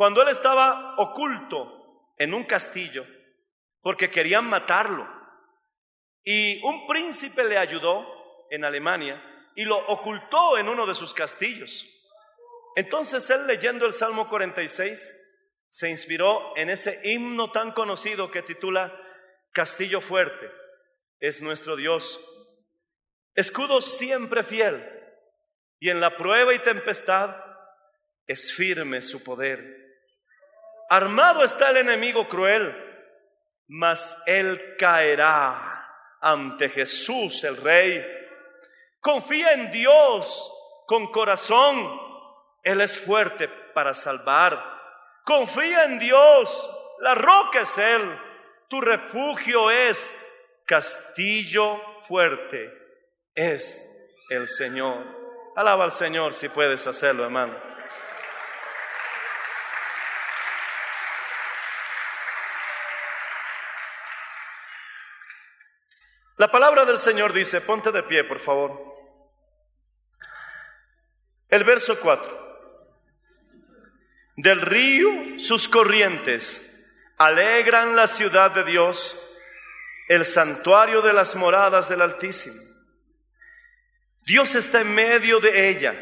cuando 0.01 0.23
él 0.23 0.29
estaba 0.29 0.95
oculto 0.97 2.11
en 2.17 2.33
un 2.33 2.43
castillo, 2.45 3.05
porque 3.81 4.09
querían 4.09 4.49
matarlo, 4.49 5.07
y 6.23 6.59
un 6.63 6.87
príncipe 6.87 7.43
le 7.43 7.55
ayudó 7.55 8.47
en 8.49 8.65
Alemania 8.65 9.23
y 9.55 9.63
lo 9.63 9.77
ocultó 9.77 10.57
en 10.57 10.69
uno 10.69 10.87
de 10.87 10.95
sus 10.95 11.13
castillos. 11.13 11.85
Entonces 12.75 13.29
él 13.29 13.45
leyendo 13.45 13.85
el 13.85 13.93
Salmo 13.93 14.27
46 14.27 15.07
se 15.69 15.89
inspiró 15.91 16.51
en 16.57 16.71
ese 16.71 16.99
himno 17.03 17.51
tan 17.51 17.71
conocido 17.71 18.31
que 18.31 18.41
titula 18.41 18.91
Castillo 19.51 20.01
fuerte 20.01 20.49
es 21.19 21.43
nuestro 21.43 21.75
Dios. 21.75 22.19
Escudo 23.35 23.81
siempre 23.81 24.43
fiel 24.43 24.83
y 25.79 25.91
en 25.91 26.01
la 26.01 26.17
prueba 26.17 26.55
y 26.55 26.59
tempestad 26.59 27.35
es 28.25 28.51
firme 28.51 29.03
su 29.03 29.23
poder. 29.23 29.79
Armado 30.91 31.45
está 31.45 31.69
el 31.69 31.77
enemigo 31.77 32.27
cruel, 32.27 32.75
mas 33.69 34.21
él 34.25 34.75
caerá 34.77 35.88
ante 36.19 36.67
Jesús 36.67 37.45
el 37.45 37.56
Rey. 37.56 38.06
Confía 38.99 39.54
en 39.54 39.71
Dios 39.71 40.51
con 40.86 41.10
corazón. 41.10 41.97
Él 42.62 42.82
es 42.82 42.99
fuerte 42.99 43.47
para 43.73 43.93
salvar. 43.93 44.62
Confía 45.23 45.86
en 45.86 45.97
Dios. 45.97 46.69
La 46.99 47.15
roca 47.15 47.62
es 47.62 47.77
Él. 47.77 48.01
Tu 48.67 48.82
refugio 48.82 49.71
es 49.71 50.13
castillo 50.65 51.82
fuerte. 52.06 52.69
Es 53.34 54.25
el 54.30 54.49
Señor. 54.49 55.06
Alaba 55.56 55.86
al 55.86 55.93
Señor 55.93 56.34
si 56.34 56.49
puedes 56.49 56.86
hacerlo, 56.86 57.23
hermano. 57.23 57.70
La 66.41 66.51
palabra 66.51 66.86
del 66.86 66.97
Señor 66.97 67.34
dice, 67.34 67.62
ponte 67.62 67.91
de 67.91 68.01
pie, 68.01 68.23
por 68.23 68.39
favor. 68.39 68.97
El 71.47 71.63
verso 71.63 71.99
4. 71.99 72.71
Del 74.38 74.60
río 74.60 75.39
sus 75.39 75.69
corrientes 75.69 76.84
alegran 77.19 77.95
la 77.95 78.08
ciudad 78.08 78.49
de 78.49 78.63
Dios, 78.63 79.38
el 80.08 80.25
santuario 80.25 81.04
de 81.04 81.13
las 81.13 81.36
moradas 81.36 81.88
del 81.88 82.01
Altísimo. 82.01 82.60
Dios 84.25 84.56
está 84.56 84.82
en 84.82 84.95
medio 84.95 85.39
de 85.39 85.69
ella, 85.69 85.93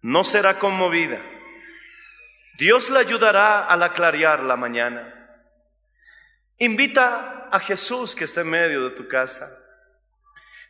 no 0.00 0.24
será 0.24 0.58
conmovida. 0.58 1.20
Dios 2.58 2.90
la 2.90 2.98
ayudará 2.98 3.72
a 3.72 3.92
clarear 3.92 4.40
la 4.42 4.56
mañana. 4.56 5.21
Invita 6.62 7.48
a 7.50 7.58
Jesús 7.58 8.14
que 8.14 8.22
está 8.22 8.42
en 8.42 8.50
medio 8.50 8.88
de 8.88 8.94
tu 8.94 9.08
casa. 9.08 9.50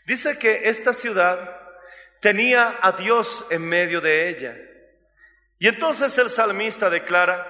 Dice 0.07 0.39
que 0.39 0.71
esta 0.71 0.95
ciudad 0.95 1.61
tenía 2.19 2.79
a 2.81 2.93
Dios 2.93 3.47
en 3.51 3.69
medio 3.69 4.01
de 4.01 4.31
ella. 4.31 4.57
Y 5.59 5.69
entonces 5.69 6.17
el 6.17 6.31
salmista 6.31 6.89
declara, 6.89 7.47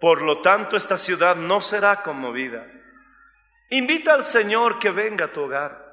por 0.00 0.22
lo 0.22 0.40
tanto 0.40 0.78
esta 0.78 0.96
ciudad 0.96 1.36
no 1.36 1.60
será 1.60 2.02
conmovida. 2.02 2.66
Invita 3.68 4.14
al 4.14 4.24
Señor 4.24 4.78
que 4.78 4.88
venga 4.88 5.26
a 5.26 5.32
tu 5.32 5.42
hogar. 5.42 5.84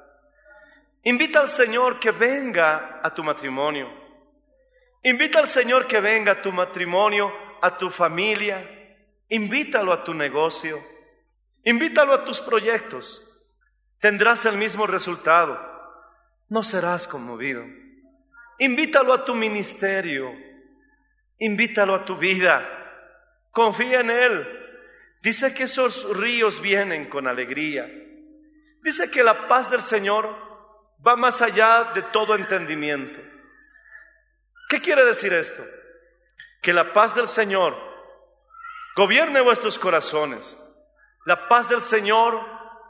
Invita 1.02 1.40
al 1.40 1.50
Señor 1.50 2.00
que 2.00 2.12
venga 2.12 3.00
a 3.02 3.12
tu 3.12 3.22
matrimonio. 3.22 3.92
Invita 5.02 5.38
al 5.38 5.48
Señor 5.48 5.86
que 5.86 6.00
venga 6.00 6.32
a 6.32 6.40
tu 6.40 6.50
matrimonio, 6.50 7.30
a 7.60 7.76
tu 7.76 7.90
familia. 7.90 8.96
Invítalo 9.28 9.92
a 9.92 10.02
tu 10.02 10.14
negocio. 10.14 10.93
Invítalo 11.64 12.12
a 12.12 12.24
tus 12.24 12.40
proyectos. 12.40 13.30
Tendrás 13.98 14.44
el 14.44 14.56
mismo 14.56 14.86
resultado. 14.86 15.58
No 16.48 16.62
serás 16.62 17.08
conmovido. 17.08 17.64
Invítalo 18.58 19.14
a 19.14 19.24
tu 19.24 19.34
ministerio. 19.34 20.30
Invítalo 21.38 21.94
a 21.94 22.04
tu 22.04 22.18
vida. 22.18 22.68
Confía 23.50 24.00
en 24.00 24.10
Él. 24.10 24.60
Dice 25.22 25.54
que 25.54 25.62
esos 25.62 26.16
ríos 26.18 26.60
vienen 26.60 27.08
con 27.08 27.26
alegría. 27.26 27.90
Dice 28.82 29.10
que 29.10 29.22
la 29.22 29.48
paz 29.48 29.70
del 29.70 29.80
Señor 29.80 30.36
va 31.06 31.16
más 31.16 31.40
allá 31.40 31.92
de 31.94 32.02
todo 32.02 32.34
entendimiento. 32.34 33.18
¿Qué 34.68 34.82
quiere 34.82 35.02
decir 35.06 35.32
esto? 35.32 35.64
Que 36.60 36.74
la 36.74 36.92
paz 36.92 37.14
del 37.14 37.26
Señor 37.26 37.74
gobierne 38.96 39.40
vuestros 39.40 39.78
corazones 39.78 40.63
la 41.24 41.48
paz 41.48 41.68
del 41.68 41.80
Señor 41.80 42.40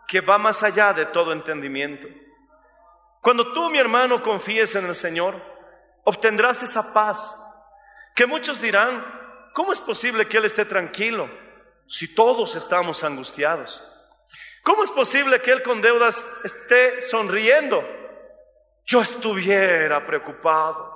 que 0.07 0.21
va 0.21 0.39
más 0.39 0.63
allá 0.63 0.93
de 0.93 1.07
todo 1.07 1.33
entendimiento. 1.33 2.09
Cuando 3.21 3.53
tú, 3.53 3.71
mi 3.71 3.79
hermano, 3.79 4.23
confíes 4.23 4.75
en 4.75 4.87
el 4.87 4.95
Señor, 4.95 5.35
obtendrás 6.05 6.63
esa 6.63 6.93
paz 6.93 7.41
que 8.15 8.27
muchos 8.27 8.61
dirán, 8.61 9.05
¿cómo 9.55 9.73
es 9.73 9.81
posible 9.81 10.29
que 10.29 10.37
Él 10.37 10.45
esté 10.45 10.65
tranquilo 10.65 11.29
si 11.87 12.15
todos 12.15 12.55
estamos 12.55 13.03
angustiados? 13.03 13.83
¿Cómo 14.63 14.85
es 14.85 14.91
posible 14.91 15.41
que 15.41 15.53
Él 15.53 15.63
con 15.63 15.81
deudas 15.81 16.25
esté 16.45 17.03
sonriendo? 17.03 17.83
Yo 18.85 19.01
estuviera 19.01 20.05
preocupado. 20.07 20.93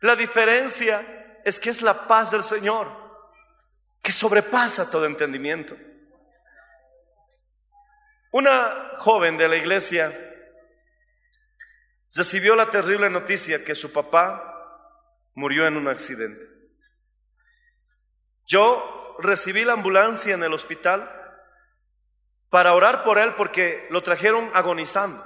La 0.00 0.14
diferencia 0.14 1.40
es 1.44 1.58
que 1.58 1.70
es 1.70 1.82
la 1.82 2.06
paz 2.06 2.30
del 2.30 2.42
Señor 2.42 2.88
que 4.02 4.12
sobrepasa 4.12 4.90
todo 4.90 5.06
entendimiento. 5.06 5.76
Una 8.30 8.92
joven 8.98 9.38
de 9.38 9.48
la 9.48 9.56
iglesia 9.56 10.12
recibió 12.14 12.54
la 12.56 12.68
terrible 12.70 13.08
noticia 13.08 13.64
que 13.64 13.74
su 13.74 13.92
papá 13.92 14.54
murió 15.34 15.66
en 15.66 15.76
un 15.76 15.88
accidente. 15.88 16.46
Yo 18.46 19.16
recibí 19.20 19.64
la 19.64 19.74
ambulancia 19.74 20.34
en 20.34 20.42
el 20.42 20.52
hospital 20.52 21.14
para 22.50 22.74
orar 22.74 23.04
por 23.04 23.18
él 23.18 23.34
porque 23.36 23.86
lo 23.90 24.02
trajeron 24.02 24.50
agonizando. 24.54 25.24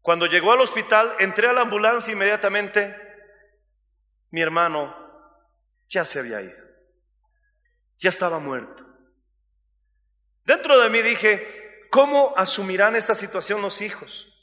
Cuando 0.00 0.26
llegó 0.26 0.52
al 0.52 0.60
hospital, 0.60 1.14
entré 1.18 1.48
a 1.48 1.52
la 1.52 1.60
ambulancia 1.62 2.12
inmediatamente. 2.12 2.96
Mi 4.30 4.40
hermano 4.40 4.96
ya 5.88 6.04
se 6.04 6.18
había 6.18 6.40
ido. 6.40 6.64
Ya 7.98 8.08
estaba 8.08 8.38
muerto. 8.38 8.87
Dentro 10.48 10.78
de 10.80 10.88
mí 10.88 11.02
dije, 11.02 11.86
¿cómo 11.90 12.32
asumirán 12.34 12.96
esta 12.96 13.14
situación 13.14 13.60
los 13.60 13.82
hijos? 13.82 14.34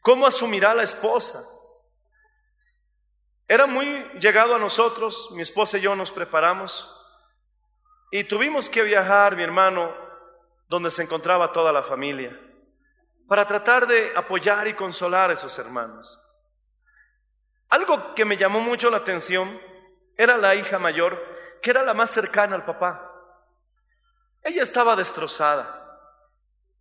¿Cómo 0.00 0.26
asumirá 0.26 0.74
la 0.74 0.82
esposa? 0.82 1.40
Era 3.46 3.68
muy 3.68 3.86
llegado 4.18 4.56
a 4.56 4.58
nosotros, 4.58 5.28
mi 5.30 5.42
esposa 5.42 5.78
y 5.78 5.82
yo 5.82 5.94
nos 5.94 6.10
preparamos 6.10 6.96
y 8.10 8.24
tuvimos 8.24 8.68
que 8.68 8.82
viajar, 8.82 9.36
mi 9.36 9.44
hermano, 9.44 9.94
donde 10.66 10.90
se 10.90 11.04
encontraba 11.04 11.52
toda 11.52 11.72
la 11.72 11.84
familia, 11.84 12.36
para 13.28 13.46
tratar 13.46 13.86
de 13.86 14.12
apoyar 14.16 14.66
y 14.66 14.74
consolar 14.74 15.30
a 15.30 15.34
esos 15.34 15.56
hermanos. 15.60 16.20
Algo 17.68 18.16
que 18.16 18.24
me 18.24 18.36
llamó 18.36 18.58
mucho 18.62 18.90
la 18.90 18.96
atención 18.96 19.60
era 20.16 20.36
la 20.36 20.56
hija 20.56 20.80
mayor, 20.80 21.22
que 21.62 21.70
era 21.70 21.84
la 21.84 21.94
más 21.94 22.10
cercana 22.10 22.56
al 22.56 22.64
papá. 22.64 23.09
Ella 24.42 24.62
estaba 24.62 24.96
destrozada. 24.96 25.76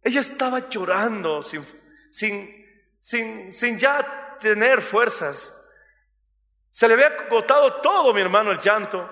Ella 0.02 0.22
estaba 0.22 0.69
llorando 0.69 1.43
sin, 1.43 1.65
sin, 2.12 2.65
sin, 3.00 3.52
sin 3.52 3.78
ya 3.78 4.38
tener 4.39 4.82
fuerzas. 4.82 5.69
Se 6.72 6.88
le 6.88 6.93
había 6.93 7.08
agotado 7.08 7.82
todo, 7.82 8.13
mi 8.13 8.22
hermano, 8.22 8.52
el 8.52 8.60
llanto. 8.60 9.10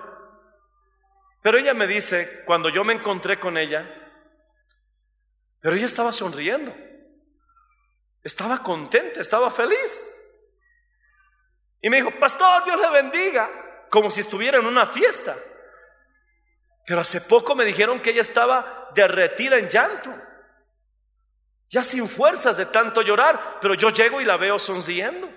Pero 1.42 1.58
ella 1.58 1.74
me 1.74 1.86
dice, 1.86 2.42
cuando 2.44 2.68
yo 2.68 2.84
me 2.84 2.94
encontré 2.94 3.38
con 3.38 3.58
ella, 3.58 3.86
pero 5.60 5.76
ella 5.76 5.86
estaba 5.86 6.12
sonriendo. 6.12 6.74
Estaba 8.22 8.62
contenta, 8.62 9.20
estaba 9.20 9.50
feliz. 9.50 10.14
Y 11.80 11.90
me 11.90 11.98
dijo, 11.98 12.10
pastor, 12.18 12.64
Dios 12.64 12.80
le 12.80 12.90
bendiga, 12.90 13.48
como 13.90 14.10
si 14.10 14.20
estuviera 14.20 14.58
en 14.58 14.66
una 14.66 14.86
fiesta. 14.86 15.36
Pero 16.88 17.02
hace 17.02 17.20
poco 17.20 17.54
me 17.54 17.66
dijeron 17.66 18.00
que 18.00 18.10
ella 18.10 18.22
estaba 18.22 18.88
derretida 18.94 19.58
en 19.58 19.68
llanto, 19.68 20.10
ya 21.68 21.84
sin 21.84 22.08
fuerzas 22.08 22.56
de 22.56 22.64
tanto 22.64 23.02
llorar, 23.02 23.58
pero 23.60 23.74
yo 23.74 23.90
llego 23.90 24.22
y 24.22 24.24
la 24.24 24.38
veo 24.38 24.58
sonriendo. 24.58 25.28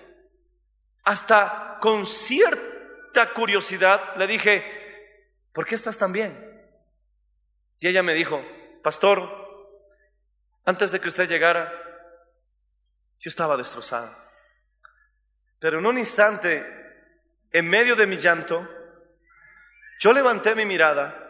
Hasta 1.04 1.78
con 1.82 2.06
cierta 2.06 3.34
curiosidad 3.34 4.16
le 4.16 4.28
dije, 4.28 5.36
¿por 5.52 5.66
qué 5.66 5.76
estás 5.76 5.98
tan 5.98 6.14
bien? 6.14 6.34
Y 7.80 7.88
ella 7.90 8.02
me 8.02 8.14
dijo, 8.14 8.42
pastor, 8.82 9.20
antes 10.64 10.94
de 10.94 11.02
que 11.02 11.10
usted 11.10 11.28
llegara, 11.28 11.70
yo 13.20 13.28
estaba 13.28 13.58
destrozada. 13.58 14.18
Pero 15.60 15.80
en 15.80 15.86
un 15.86 15.98
instante, 15.98 16.66
en 17.52 17.68
medio 17.68 17.98
de 17.98 18.08
mi 18.08 18.16
llanto, 18.16 18.66
yo 20.00 20.14
levanté 20.14 20.56
mi 20.56 20.64
mirada 20.64 21.21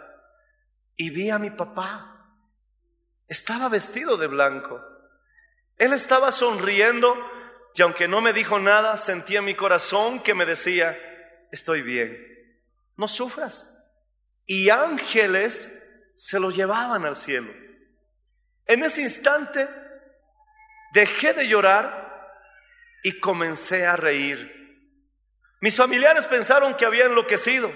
y 1.02 1.10
vi 1.10 1.32
a 1.32 1.40
mi 1.40 1.50
papá. 1.50 2.28
Estaba 3.28 3.70
vestido 3.70 4.18
de 4.18 4.28
blanco. 4.28 4.80
Él 5.76 5.94
estaba 5.94 6.32
sonriendo 6.32 7.18
y 7.74 7.82
aunque 7.82 8.08
no 8.08 8.22
me 8.22 8.34
dijo 8.34 8.60
nada, 8.60 8.96
sentía 8.98 9.40
en 9.40 9.46
mi 9.46 9.56
corazón 9.56 10.20
que 10.20 10.36
me 10.36 10.46
decía, 10.46 10.96
estoy 11.52 11.82
bien, 11.82 12.16
no 12.98 13.08
sufras. 13.08 13.84
Y 14.46 14.70
ángeles 14.70 16.12
se 16.16 16.40
lo 16.40 16.52
llevaban 16.52 17.04
al 17.04 17.16
cielo. 17.16 17.52
En 18.68 18.84
ese 18.84 19.02
instante 19.02 19.68
dejé 20.94 21.34
de 21.34 21.48
llorar 21.48 22.38
y 23.02 23.20
comencé 23.20 23.88
a 23.88 23.96
reír. 23.96 24.86
Mis 25.62 25.76
familiares 25.76 26.28
pensaron 26.28 26.76
que 26.76 26.86
había 26.86 27.06
enloquecido. 27.06 27.72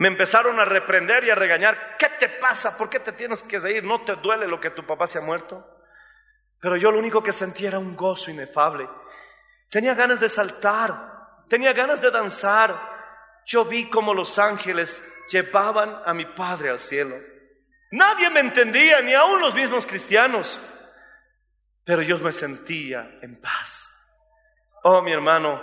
Me 0.00 0.08
empezaron 0.08 0.58
a 0.58 0.64
reprender 0.64 1.24
y 1.24 1.30
a 1.30 1.34
regañar. 1.34 1.98
¿Qué 1.98 2.08
te 2.18 2.30
pasa? 2.30 2.78
¿Por 2.78 2.88
qué 2.88 3.00
te 3.00 3.12
tienes 3.12 3.42
que 3.42 3.58
reír? 3.58 3.84
¿No 3.84 4.00
te 4.00 4.16
duele 4.16 4.48
lo 4.48 4.58
que 4.58 4.70
tu 4.70 4.86
papá 4.86 5.06
se 5.06 5.18
ha 5.18 5.20
muerto? 5.20 5.62
Pero 6.58 6.78
yo 6.78 6.90
lo 6.90 6.98
único 6.98 7.22
que 7.22 7.32
sentía 7.32 7.68
era 7.68 7.78
un 7.78 7.94
gozo 7.94 8.30
inefable. 8.30 8.88
Tenía 9.68 9.92
ganas 9.92 10.18
de 10.18 10.30
saltar, 10.30 11.44
tenía 11.50 11.74
ganas 11.74 12.00
de 12.00 12.10
danzar. 12.10 12.74
Yo 13.44 13.66
vi 13.66 13.90
como 13.90 14.14
los 14.14 14.38
ángeles 14.38 15.06
llevaban 15.28 16.00
a 16.06 16.14
mi 16.14 16.24
padre 16.24 16.70
al 16.70 16.78
cielo. 16.78 17.16
Nadie 17.90 18.30
me 18.30 18.40
entendía, 18.40 19.02
ni 19.02 19.12
aun 19.12 19.38
los 19.38 19.54
mismos 19.54 19.86
cristianos. 19.86 20.58
Pero 21.84 22.00
yo 22.00 22.18
me 22.20 22.32
sentía 22.32 23.18
en 23.20 23.38
paz. 23.38 24.16
Oh, 24.82 25.02
mi 25.02 25.12
hermano, 25.12 25.60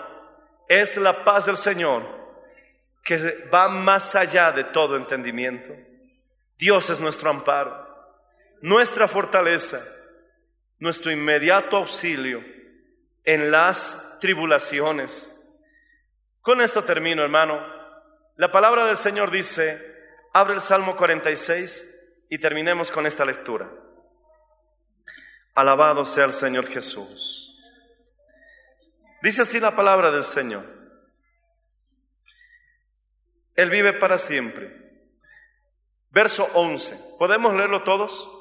es 0.70 0.96
la 0.98 1.24
paz 1.24 1.48
del 1.48 1.58
Señor 1.58 2.17
que 3.08 3.48
va 3.48 3.70
más 3.70 4.16
allá 4.16 4.52
de 4.52 4.66
todo 4.66 4.98
entendimiento. 4.98 5.74
Dios 6.58 6.90
es 6.90 7.00
nuestro 7.00 7.30
amparo, 7.30 7.88
nuestra 8.60 9.08
fortaleza, 9.08 9.82
nuestro 10.78 11.10
inmediato 11.10 11.78
auxilio 11.78 12.44
en 13.24 13.50
las 13.50 14.18
tribulaciones. 14.20 15.58
Con 16.42 16.60
esto 16.60 16.84
termino, 16.84 17.24
hermano. 17.24 17.66
La 18.36 18.52
palabra 18.52 18.86
del 18.86 18.98
Señor 18.98 19.32
dice, 19.32 19.82
abre 20.34 20.56
el 20.56 20.62
Salmo 20.62 20.98
46 20.98 22.26
y 22.30 22.38
terminemos 22.40 22.92
con 22.92 23.06
esta 23.06 23.24
lectura. 23.24 23.72
Alabado 25.56 26.04
sea 26.04 26.26
el 26.26 26.34
Señor 26.34 26.68
Jesús. 26.68 27.64
Dice 29.24 29.44
así 29.44 29.62
la 29.62 29.74
palabra 29.74 30.12
del 30.12 30.26
Señor. 30.26 30.77
Él 33.58 33.72
vive 33.72 33.92
para 33.92 34.20
siempre. 34.20 34.72
Verso 36.12 36.48
11. 36.54 37.18
¿Podemos 37.18 37.54
leerlo 37.56 37.84
todos? 37.84 38.32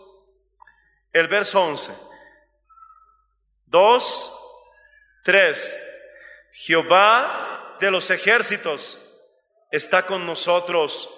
El 1.11 1.27
verso 1.27 1.61
11. 1.63 1.93
Dos, 3.65 4.33
tres. 5.25 5.83
Jehová 6.53 7.77
de 7.81 7.91
los 7.91 8.11
ejércitos 8.11 9.03
está 9.71 10.05
con 10.05 10.27
nosotros. 10.27 11.11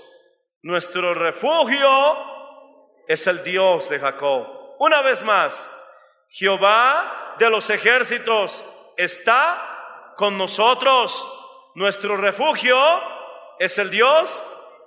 Nuestro 0.63 1.13
refugio 1.13 1.89
es 3.09 3.27
el 3.27 3.43
Dios 3.43 3.89
de 3.89 3.99
Jacob. 3.99 4.77
Una 4.79 5.03
vez 5.03 5.25
más, 5.25 5.71
Jehová 6.29 7.35
de 7.41 7.51
los 7.51 7.69
ejércitos 7.69 8.65
está 8.97 10.15
con 10.17 10.39
nosotros. 10.39 11.35
Nuestro 11.75 12.17
refugio 12.17 13.18
es 13.59 13.79
el 13.79 13.91
Dios 13.91 14.45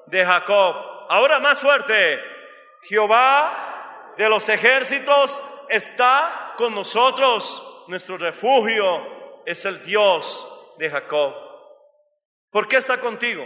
de 0.07 0.25
Jacob. 0.25 0.75
Ahora 1.09 1.39
más 1.39 1.59
fuerte, 1.59 2.19
Jehová 2.83 4.13
de 4.17 4.29
los 4.29 4.47
ejércitos 4.49 5.41
está 5.69 6.53
con 6.57 6.73
nosotros. 6.73 7.85
Nuestro 7.87 8.17
refugio 8.17 9.43
es 9.45 9.65
el 9.65 9.83
Dios 9.83 10.75
de 10.77 10.89
Jacob. 10.89 11.33
¿Por 12.49 12.67
qué 12.67 12.77
está 12.77 12.99
contigo? 12.99 13.45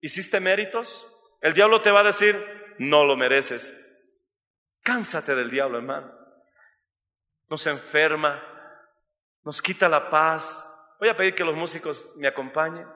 ¿Hiciste 0.00 0.40
méritos? 0.40 1.06
El 1.40 1.52
diablo 1.52 1.80
te 1.82 1.90
va 1.90 2.00
a 2.00 2.04
decir, 2.04 2.36
no 2.78 3.04
lo 3.04 3.16
mereces. 3.16 3.86
Cánsate 4.82 5.34
del 5.34 5.50
diablo, 5.50 5.78
hermano. 5.78 6.12
Nos 7.48 7.66
enferma, 7.66 8.42
nos 9.42 9.60
quita 9.60 9.88
la 9.88 10.08
paz. 10.08 10.96
Voy 10.98 11.08
a 11.08 11.16
pedir 11.16 11.34
que 11.34 11.44
los 11.44 11.54
músicos 11.54 12.16
me 12.18 12.28
acompañen 12.28 12.86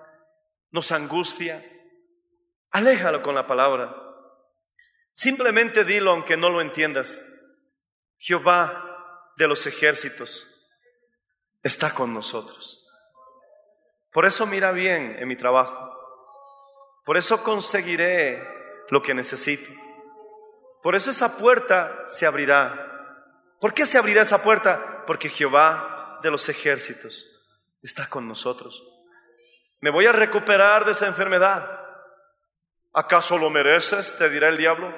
nos 0.74 0.90
angustia, 0.90 1.64
aléjalo 2.72 3.22
con 3.22 3.36
la 3.36 3.46
palabra. 3.46 3.94
Simplemente 5.12 5.84
dilo 5.84 6.10
aunque 6.10 6.36
no 6.36 6.50
lo 6.50 6.60
entiendas. 6.60 7.16
Jehová 8.18 9.30
de 9.36 9.46
los 9.46 9.68
ejércitos 9.68 10.68
está 11.62 11.94
con 11.94 12.12
nosotros. 12.12 12.90
Por 14.10 14.26
eso 14.26 14.46
mira 14.46 14.72
bien 14.72 15.14
en 15.20 15.28
mi 15.28 15.36
trabajo. 15.36 15.96
Por 17.04 17.18
eso 17.18 17.44
conseguiré 17.44 18.42
lo 18.90 19.00
que 19.00 19.14
necesito. 19.14 19.70
Por 20.82 20.96
eso 20.96 21.12
esa 21.12 21.38
puerta 21.38 22.02
se 22.06 22.26
abrirá. 22.26 23.54
¿Por 23.60 23.74
qué 23.74 23.86
se 23.86 23.96
abrirá 23.96 24.22
esa 24.22 24.42
puerta? 24.42 25.04
Porque 25.06 25.28
Jehová 25.28 26.18
de 26.20 26.32
los 26.32 26.48
ejércitos 26.48 27.46
está 27.80 28.08
con 28.08 28.26
nosotros. 28.26 28.93
Me 29.84 29.90
voy 29.90 30.06
a 30.06 30.12
recuperar 30.12 30.86
de 30.86 30.92
esa 30.92 31.06
enfermedad. 31.06 31.78
¿Acaso 32.94 33.36
lo 33.36 33.50
mereces? 33.50 34.16
Te 34.16 34.30
dirá 34.30 34.48
el 34.48 34.56
diablo. 34.56 34.90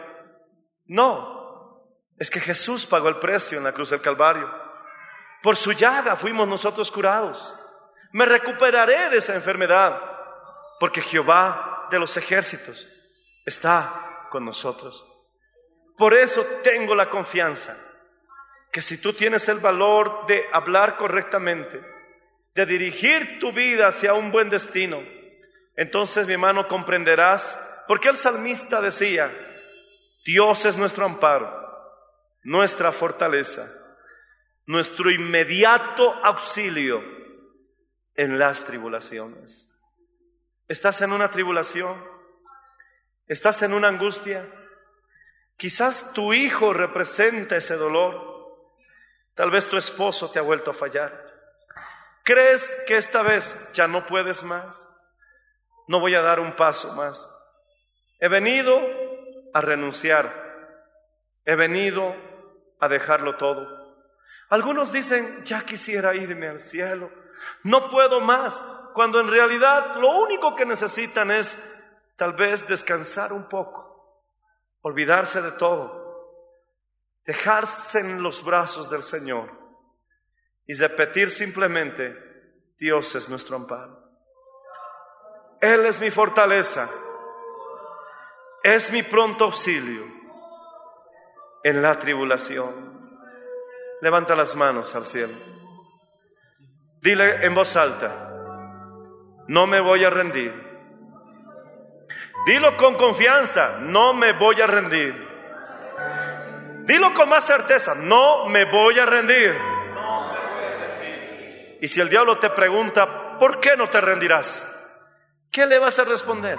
No, 0.84 1.90
es 2.16 2.30
que 2.30 2.38
Jesús 2.38 2.86
pagó 2.86 3.08
el 3.08 3.16
precio 3.16 3.58
en 3.58 3.64
la 3.64 3.72
cruz 3.72 3.90
del 3.90 4.00
Calvario. 4.00 4.48
Por 5.42 5.56
su 5.56 5.72
llaga 5.72 6.14
fuimos 6.14 6.46
nosotros 6.46 6.92
curados. 6.92 7.52
Me 8.12 8.26
recuperaré 8.26 9.10
de 9.10 9.16
esa 9.16 9.34
enfermedad, 9.34 10.00
porque 10.78 11.00
Jehová 11.00 11.88
de 11.90 11.98
los 11.98 12.16
ejércitos 12.16 12.86
está 13.44 14.28
con 14.30 14.44
nosotros. 14.44 15.04
Por 15.98 16.14
eso 16.14 16.46
tengo 16.62 16.94
la 16.94 17.10
confianza 17.10 17.76
que 18.70 18.80
si 18.80 19.00
tú 19.00 19.12
tienes 19.14 19.48
el 19.48 19.58
valor 19.58 20.26
de 20.28 20.46
hablar 20.52 20.96
correctamente, 20.96 21.95
de 22.56 22.64
dirigir 22.64 23.38
tu 23.38 23.52
vida 23.52 23.88
hacia 23.88 24.14
un 24.14 24.32
buen 24.32 24.48
destino, 24.48 25.02
entonces 25.76 26.26
mi 26.26 26.32
hermano 26.32 26.66
comprenderás 26.68 27.84
por 27.86 28.00
qué 28.00 28.08
el 28.08 28.16
salmista 28.16 28.80
decía, 28.80 29.30
Dios 30.24 30.64
es 30.64 30.78
nuestro 30.78 31.04
amparo, 31.04 31.52
nuestra 32.44 32.92
fortaleza, 32.92 33.70
nuestro 34.64 35.10
inmediato 35.10 36.14
auxilio 36.24 37.04
en 38.14 38.38
las 38.38 38.64
tribulaciones. 38.64 39.78
¿Estás 40.66 41.02
en 41.02 41.12
una 41.12 41.30
tribulación? 41.30 41.94
¿Estás 43.26 43.60
en 43.60 43.74
una 43.74 43.88
angustia? 43.88 44.48
Quizás 45.58 46.14
tu 46.14 46.32
hijo 46.32 46.72
representa 46.72 47.58
ese 47.58 47.76
dolor. 47.76 48.34
Tal 49.34 49.50
vez 49.50 49.68
tu 49.68 49.76
esposo 49.76 50.30
te 50.30 50.38
ha 50.38 50.42
vuelto 50.42 50.70
a 50.70 50.74
fallar. 50.74 51.25
¿Crees 52.26 52.68
que 52.88 52.96
esta 52.96 53.22
vez 53.22 53.70
ya 53.72 53.86
no 53.86 54.04
puedes 54.04 54.42
más? 54.42 54.88
No 55.86 56.00
voy 56.00 56.16
a 56.16 56.22
dar 56.22 56.40
un 56.40 56.56
paso 56.56 56.92
más. 56.94 57.32
He 58.18 58.26
venido 58.26 58.80
a 59.54 59.60
renunciar. 59.60 60.28
He 61.44 61.54
venido 61.54 62.16
a 62.80 62.88
dejarlo 62.88 63.36
todo. 63.36 64.04
Algunos 64.48 64.90
dicen, 64.90 65.44
ya 65.44 65.60
quisiera 65.60 66.16
irme 66.16 66.48
al 66.48 66.58
cielo. 66.58 67.12
No 67.62 67.88
puedo 67.92 68.20
más. 68.20 68.60
Cuando 68.92 69.20
en 69.20 69.28
realidad 69.28 69.94
lo 70.00 70.10
único 70.10 70.56
que 70.56 70.66
necesitan 70.66 71.30
es 71.30 71.80
tal 72.16 72.32
vez 72.32 72.66
descansar 72.66 73.32
un 73.32 73.48
poco, 73.48 74.24
olvidarse 74.80 75.40
de 75.42 75.52
todo, 75.52 76.42
dejarse 77.24 78.00
en 78.00 78.20
los 78.20 78.44
brazos 78.44 78.90
del 78.90 79.04
Señor 79.04 79.55
y 80.66 80.74
repetir 80.74 81.30
simplemente, 81.30 82.16
Dios 82.78 83.14
es 83.14 83.28
nuestro 83.28 83.56
amparo. 83.56 84.02
Él 85.60 85.86
es 85.86 86.00
mi 86.00 86.10
fortaleza, 86.10 86.88
es 88.62 88.90
mi 88.90 89.02
pronto 89.02 89.44
auxilio 89.44 90.04
en 91.64 91.80
la 91.80 91.98
tribulación. 91.98 92.96
Levanta 94.02 94.36
las 94.36 94.54
manos 94.54 94.94
al 94.94 95.06
cielo. 95.06 95.32
Dile 97.00 97.46
en 97.46 97.54
voz 97.54 97.76
alta, 97.76 98.32
no 99.48 99.66
me 99.66 99.80
voy 99.80 100.04
a 100.04 100.10
rendir. 100.10 100.52
Dilo 102.46 102.76
con 102.76 102.94
confianza, 102.96 103.78
no 103.80 104.12
me 104.14 104.32
voy 104.32 104.60
a 104.60 104.66
rendir. 104.66 105.26
Dilo 106.84 107.14
con 107.14 107.28
más 107.28 107.44
certeza, 107.44 107.94
no 107.94 108.46
me 108.46 108.64
voy 108.64 108.98
a 108.98 109.06
rendir. 109.06 109.75
Y 111.80 111.88
si 111.88 112.00
el 112.00 112.08
diablo 112.08 112.38
te 112.38 112.50
pregunta, 112.50 113.38
¿por 113.38 113.60
qué 113.60 113.76
no 113.76 113.88
te 113.88 114.00
rendirás? 114.00 114.72
¿Qué 115.50 115.66
le 115.66 115.78
vas 115.78 115.98
a 115.98 116.04
responder? 116.04 116.58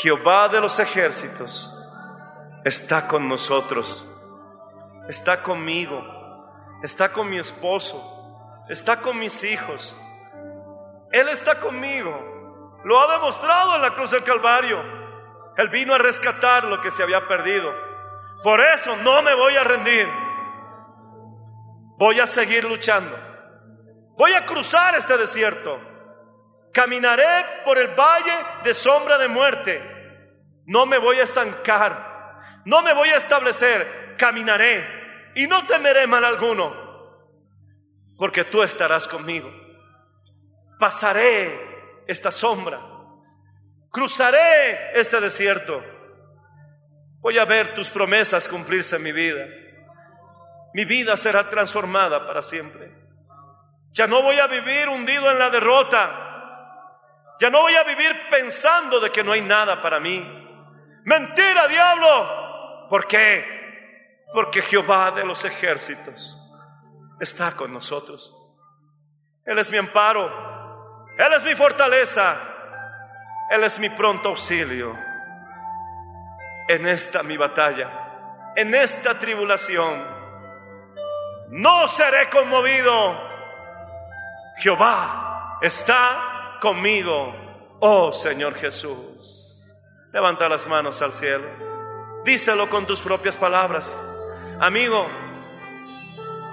Jehová 0.00 0.48
de 0.48 0.60
los 0.60 0.78
ejércitos 0.78 1.74
está 2.64 3.08
con 3.08 3.28
nosotros, 3.28 4.06
está 5.08 5.42
conmigo, 5.42 6.04
está 6.82 7.12
con 7.12 7.30
mi 7.30 7.38
esposo, 7.38 8.64
está 8.68 9.00
con 9.00 9.18
mis 9.18 9.42
hijos. 9.44 9.96
Él 11.10 11.28
está 11.28 11.58
conmigo. 11.58 12.80
Lo 12.84 13.00
ha 13.00 13.12
demostrado 13.14 13.76
en 13.76 13.82
la 13.82 13.94
cruz 13.94 14.10
del 14.10 14.22
Calvario. 14.22 14.78
Él 15.56 15.68
vino 15.70 15.94
a 15.94 15.98
rescatar 15.98 16.64
lo 16.64 16.80
que 16.80 16.90
se 16.90 17.02
había 17.02 17.26
perdido. 17.26 17.72
Por 18.42 18.60
eso 18.60 18.94
no 18.96 19.22
me 19.22 19.34
voy 19.34 19.56
a 19.56 19.64
rendir. 19.64 20.06
Voy 21.98 22.18
a 22.20 22.26
seguir 22.26 22.64
luchando. 22.64 23.14
Voy 24.16 24.32
a 24.32 24.46
cruzar 24.46 24.94
este 24.94 25.18
desierto. 25.18 25.78
Caminaré 26.72 27.62
por 27.64 27.76
el 27.76 27.88
valle 27.88 28.32
de 28.64 28.72
sombra 28.72 29.18
de 29.18 29.28
muerte. 29.28 29.82
No 30.64 30.86
me 30.86 30.96
voy 30.96 31.18
a 31.18 31.24
estancar. 31.24 32.62
No 32.64 32.80
me 32.80 32.94
voy 32.94 33.10
a 33.10 33.16
establecer. 33.16 34.14
Caminaré 34.16 35.32
y 35.34 35.46
no 35.46 35.66
temeré 35.66 36.06
mal 36.06 36.24
alguno. 36.24 36.88
Porque 38.16 38.44
tú 38.44 38.62
estarás 38.62 39.06
conmigo 39.06 39.68
pasaré 40.78 41.58
esta 42.06 42.30
sombra, 42.30 42.80
cruzaré 43.90 44.98
este 44.98 45.20
desierto. 45.20 45.84
Voy 47.20 47.36
a 47.36 47.44
ver 47.44 47.74
tus 47.74 47.90
promesas 47.90 48.48
cumplirse 48.48 48.96
en 48.96 49.02
mi 49.02 49.12
vida. 49.12 49.44
Mi 50.74 50.84
vida 50.84 51.16
será 51.16 51.48
transformada 51.48 52.26
para 52.26 52.42
siempre. 52.42 52.90
Ya 53.92 54.06
no 54.06 54.22
voy 54.22 54.38
a 54.38 54.46
vivir 54.46 54.88
hundido 54.88 55.30
en 55.30 55.38
la 55.38 55.50
derrota. 55.50 56.24
Ya 57.40 57.50
no 57.50 57.62
voy 57.62 57.74
a 57.74 57.84
vivir 57.84 58.14
pensando 58.30 59.00
de 59.00 59.10
que 59.10 59.24
no 59.24 59.32
hay 59.32 59.40
nada 59.40 59.80
para 59.80 59.98
mí. 59.98 60.20
Mentira, 61.04 61.68
diablo. 61.68 62.86
¿Por 62.88 63.06
qué? 63.06 64.24
Porque 64.32 64.62
Jehová 64.62 65.10
de 65.12 65.24
los 65.24 65.44
ejércitos 65.44 66.36
está 67.20 67.52
con 67.52 67.72
nosotros. 67.72 68.34
Él 69.44 69.58
es 69.58 69.70
mi 69.70 69.78
amparo. 69.78 71.06
Él 71.16 71.32
es 71.32 71.42
mi 71.44 71.54
fortaleza. 71.54 72.36
Él 73.50 73.64
es 73.64 73.78
mi 73.78 73.88
pronto 73.88 74.28
auxilio. 74.28 74.94
En 76.68 76.86
esta 76.86 77.22
mi 77.22 77.38
batalla, 77.38 78.52
en 78.54 78.74
esta 78.74 79.18
tribulación, 79.18 80.17
no 81.50 81.88
seré 81.88 82.28
conmovido. 82.30 83.28
Jehová 84.58 85.58
está 85.62 86.58
conmigo, 86.60 87.34
oh 87.80 88.12
Señor 88.12 88.54
Jesús. 88.54 89.74
Levanta 90.12 90.48
las 90.48 90.66
manos 90.66 91.00
al 91.02 91.12
cielo. 91.12 91.46
Díselo 92.24 92.68
con 92.68 92.86
tus 92.86 93.00
propias 93.00 93.36
palabras. 93.36 94.00
Amigo, 94.60 95.06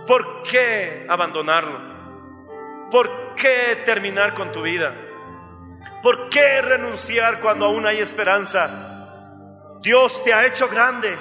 ¿por 0.07 0.43
qué 0.43 1.05
abandonarlo? 1.09 1.95
¿Por 2.91 3.33
qué 3.35 3.81
terminar 3.85 4.33
con 4.33 4.51
tu 4.51 4.61
vida? 4.61 4.93
¿Por 6.03 6.29
qué 6.29 6.61
renunciar 6.61 7.39
cuando 7.39 7.65
aún 7.65 7.85
hay 7.87 7.97
esperanza? 7.97 8.69
Dios 9.81 10.23
te 10.23 10.33
ha 10.33 10.45
hecho 10.45 10.67
grande. 10.69 11.17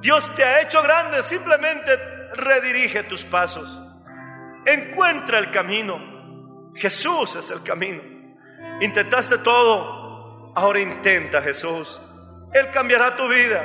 Dios 0.00 0.32
te 0.36 0.44
ha 0.44 0.60
hecho 0.60 0.82
grande. 0.82 1.22
Simplemente 1.22 1.98
redirige 2.34 3.02
tus 3.04 3.24
pasos. 3.24 3.80
Encuentra 4.64 5.38
el 5.38 5.50
camino. 5.50 6.70
Jesús 6.74 7.36
es 7.36 7.50
el 7.50 7.62
camino. 7.62 8.02
Intentaste 8.80 9.38
todo. 9.38 10.52
Ahora 10.54 10.80
intenta 10.80 11.40
Jesús. 11.42 12.00
Él 12.52 12.70
cambiará 12.70 13.16
tu 13.16 13.28
vida. 13.28 13.64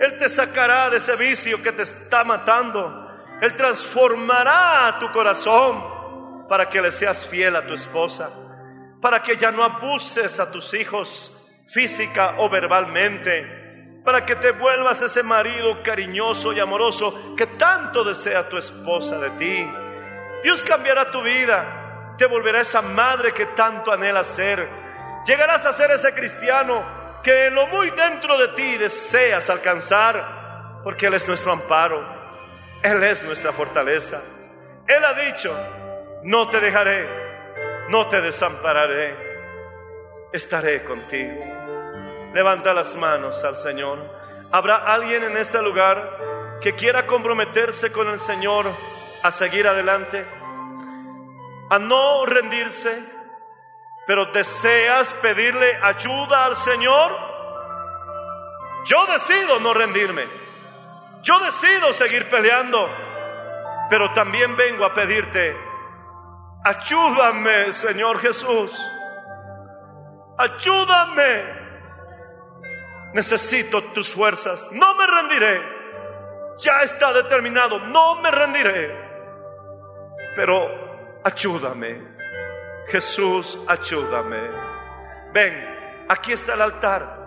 Él 0.00 0.18
te 0.18 0.28
sacará 0.28 0.90
de 0.90 0.96
ese 0.96 1.16
vicio 1.16 1.62
que 1.62 1.72
te 1.72 1.82
está 1.82 2.24
matando. 2.24 3.08
Él 3.40 3.54
transformará 3.54 4.96
tu 5.00 5.10
corazón 5.12 6.46
para 6.48 6.68
que 6.68 6.80
le 6.80 6.90
seas 6.90 7.26
fiel 7.26 7.56
a 7.56 7.66
tu 7.66 7.74
esposa, 7.74 8.30
para 9.00 9.22
que 9.22 9.36
ya 9.36 9.50
no 9.50 9.62
abuses 9.64 10.38
a 10.38 10.50
tus 10.50 10.74
hijos 10.74 11.50
física 11.68 12.34
o 12.38 12.48
verbalmente, 12.48 13.61
para 14.04 14.26
que 14.26 14.36
te 14.36 14.50
vuelvas 14.52 15.00
ese 15.02 15.22
marido 15.22 15.82
cariñoso 15.82 16.52
y 16.52 16.60
amoroso 16.60 17.36
que 17.36 17.46
tanto 17.46 18.02
desea 18.04 18.48
tu 18.48 18.56
esposa 18.56 19.18
de 19.18 19.30
ti. 19.30 19.72
Dios 20.42 20.64
cambiará 20.64 21.10
tu 21.10 21.22
vida, 21.22 22.14
te 22.18 22.26
volverá 22.26 22.60
esa 22.60 22.82
madre 22.82 23.32
que 23.32 23.46
tanto 23.46 23.92
anhela 23.92 24.24
ser. 24.24 24.68
Llegarás 25.24 25.66
a 25.66 25.72
ser 25.72 25.92
ese 25.92 26.12
cristiano 26.14 27.20
que 27.22 27.46
en 27.46 27.54
lo 27.54 27.68
muy 27.68 27.90
dentro 27.90 28.36
de 28.36 28.48
ti 28.48 28.76
deseas 28.76 29.48
alcanzar, 29.50 30.80
porque 30.82 31.06
Él 31.06 31.14
es 31.14 31.28
nuestro 31.28 31.52
amparo, 31.52 32.04
Él 32.82 33.02
es 33.04 33.22
nuestra 33.22 33.52
fortaleza. 33.52 34.20
Él 34.88 35.04
ha 35.04 35.14
dicho, 35.14 35.56
no 36.24 36.48
te 36.48 36.58
dejaré, 36.58 37.08
no 37.88 38.08
te 38.08 38.20
desampararé, 38.20 39.16
estaré 40.32 40.82
contigo. 40.82 41.51
Levanta 42.34 42.72
las 42.72 42.94
manos 42.96 43.44
al 43.44 43.56
Señor. 43.56 43.98
¿Habrá 44.50 44.76
alguien 44.76 45.22
en 45.24 45.36
este 45.36 45.60
lugar 45.62 46.58
que 46.60 46.74
quiera 46.74 47.06
comprometerse 47.06 47.92
con 47.92 48.08
el 48.08 48.18
Señor 48.18 48.66
a 49.22 49.30
seguir 49.30 49.66
adelante? 49.66 50.26
A 51.70 51.78
no 51.78 52.26
rendirse, 52.26 53.02
pero 54.06 54.26
deseas 54.26 55.12
pedirle 55.14 55.78
ayuda 55.82 56.46
al 56.46 56.56
Señor? 56.56 57.12
Yo 58.84 59.06
decido 59.06 59.60
no 59.60 59.74
rendirme. 59.74 60.26
Yo 61.22 61.38
decido 61.38 61.92
seguir 61.92 62.28
peleando. 62.28 62.88
pero 63.88 64.10
también 64.14 64.56
vengo 64.56 64.86
a 64.86 64.94
pedirte, 64.94 65.54
ayúdame, 66.64 67.70
Señor 67.72 68.18
Jesús. 68.18 68.74
Ayúdame. 70.38 71.61
Necesito 73.14 73.82
tus 73.92 74.12
fuerzas. 74.14 74.68
No 74.72 74.94
me 74.94 75.06
rendiré. 75.06 75.60
Ya 76.58 76.82
está 76.82 77.12
determinado. 77.12 77.78
No 77.80 78.16
me 78.16 78.30
rendiré. 78.30 78.96
Pero 80.34 81.20
ayúdame. 81.24 82.00
Jesús, 82.88 83.58
ayúdame. 83.68 84.40
Ven, 85.32 86.04
aquí 86.08 86.32
está 86.32 86.54
el 86.54 86.62
altar. 86.62 87.22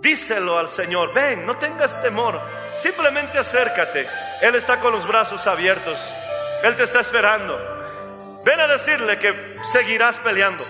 Díselo 0.00 0.58
al 0.58 0.68
Señor. 0.68 1.12
Ven, 1.12 1.44
no 1.44 1.56
tengas 1.58 2.00
temor. 2.02 2.40
Simplemente 2.74 3.38
acércate. 3.38 4.06
Él 4.40 4.54
está 4.54 4.80
con 4.80 4.92
los 4.92 5.06
brazos 5.06 5.46
abiertos. 5.46 6.14
Él 6.62 6.76
te 6.76 6.84
está 6.84 7.00
esperando. 7.00 7.58
Ven 8.44 8.60
a 8.60 8.66
decirle 8.66 9.18
que 9.18 9.58
seguirás 9.64 10.18
peleando. 10.18 10.64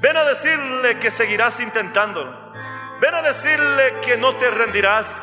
Ven 0.00 0.16
a 0.16 0.24
decirle 0.24 0.98
que 0.98 1.10
seguirás 1.10 1.60
intentándolo. 1.60 2.45
Ven 3.00 3.14
a 3.14 3.22
decirle 3.22 4.00
que 4.02 4.16
no 4.16 4.34
te 4.36 4.50
rendirás. 4.50 5.22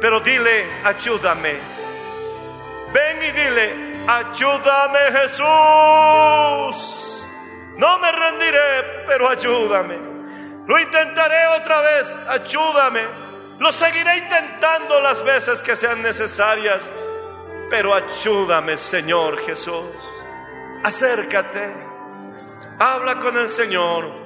Pero 0.00 0.20
dile, 0.20 0.66
ayúdame. 0.84 1.58
Ven 2.92 3.22
y 3.22 3.30
dile, 3.32 3.92
ayúdame 4.06 4.98
Jesús. 5.20 5.46
No 7.76 7.98
me 7.98 8.12
rendiré, 8.12 9.04
pero 9.06 9.28
ayúdame. 9.28 9.98
Lo 10.66 10.78
intentaré 10.78 11.46
otra 11.48 11.80
vez, 11.80 12.16
ayúdame. 12.28 13.02
Lo 13.58 13.72
seguiré 13.72 14.18
intentando 14.18 15.00
las 15.00 15.24
veces 15.24 15.62
que 15.62 15.76
sean 15.76 16.02
necesarias, 16.02 16.92
pero 17.70 17.94
ayúdame, 17.94 18.76
Señor 18.76 19.38
Jesús. 19.40 19.86
Acércate, 20.84 21.74
habla 22.78 23.18
con 23.18 23.36
el 23.38 23.48
Señor. 23.48 24.25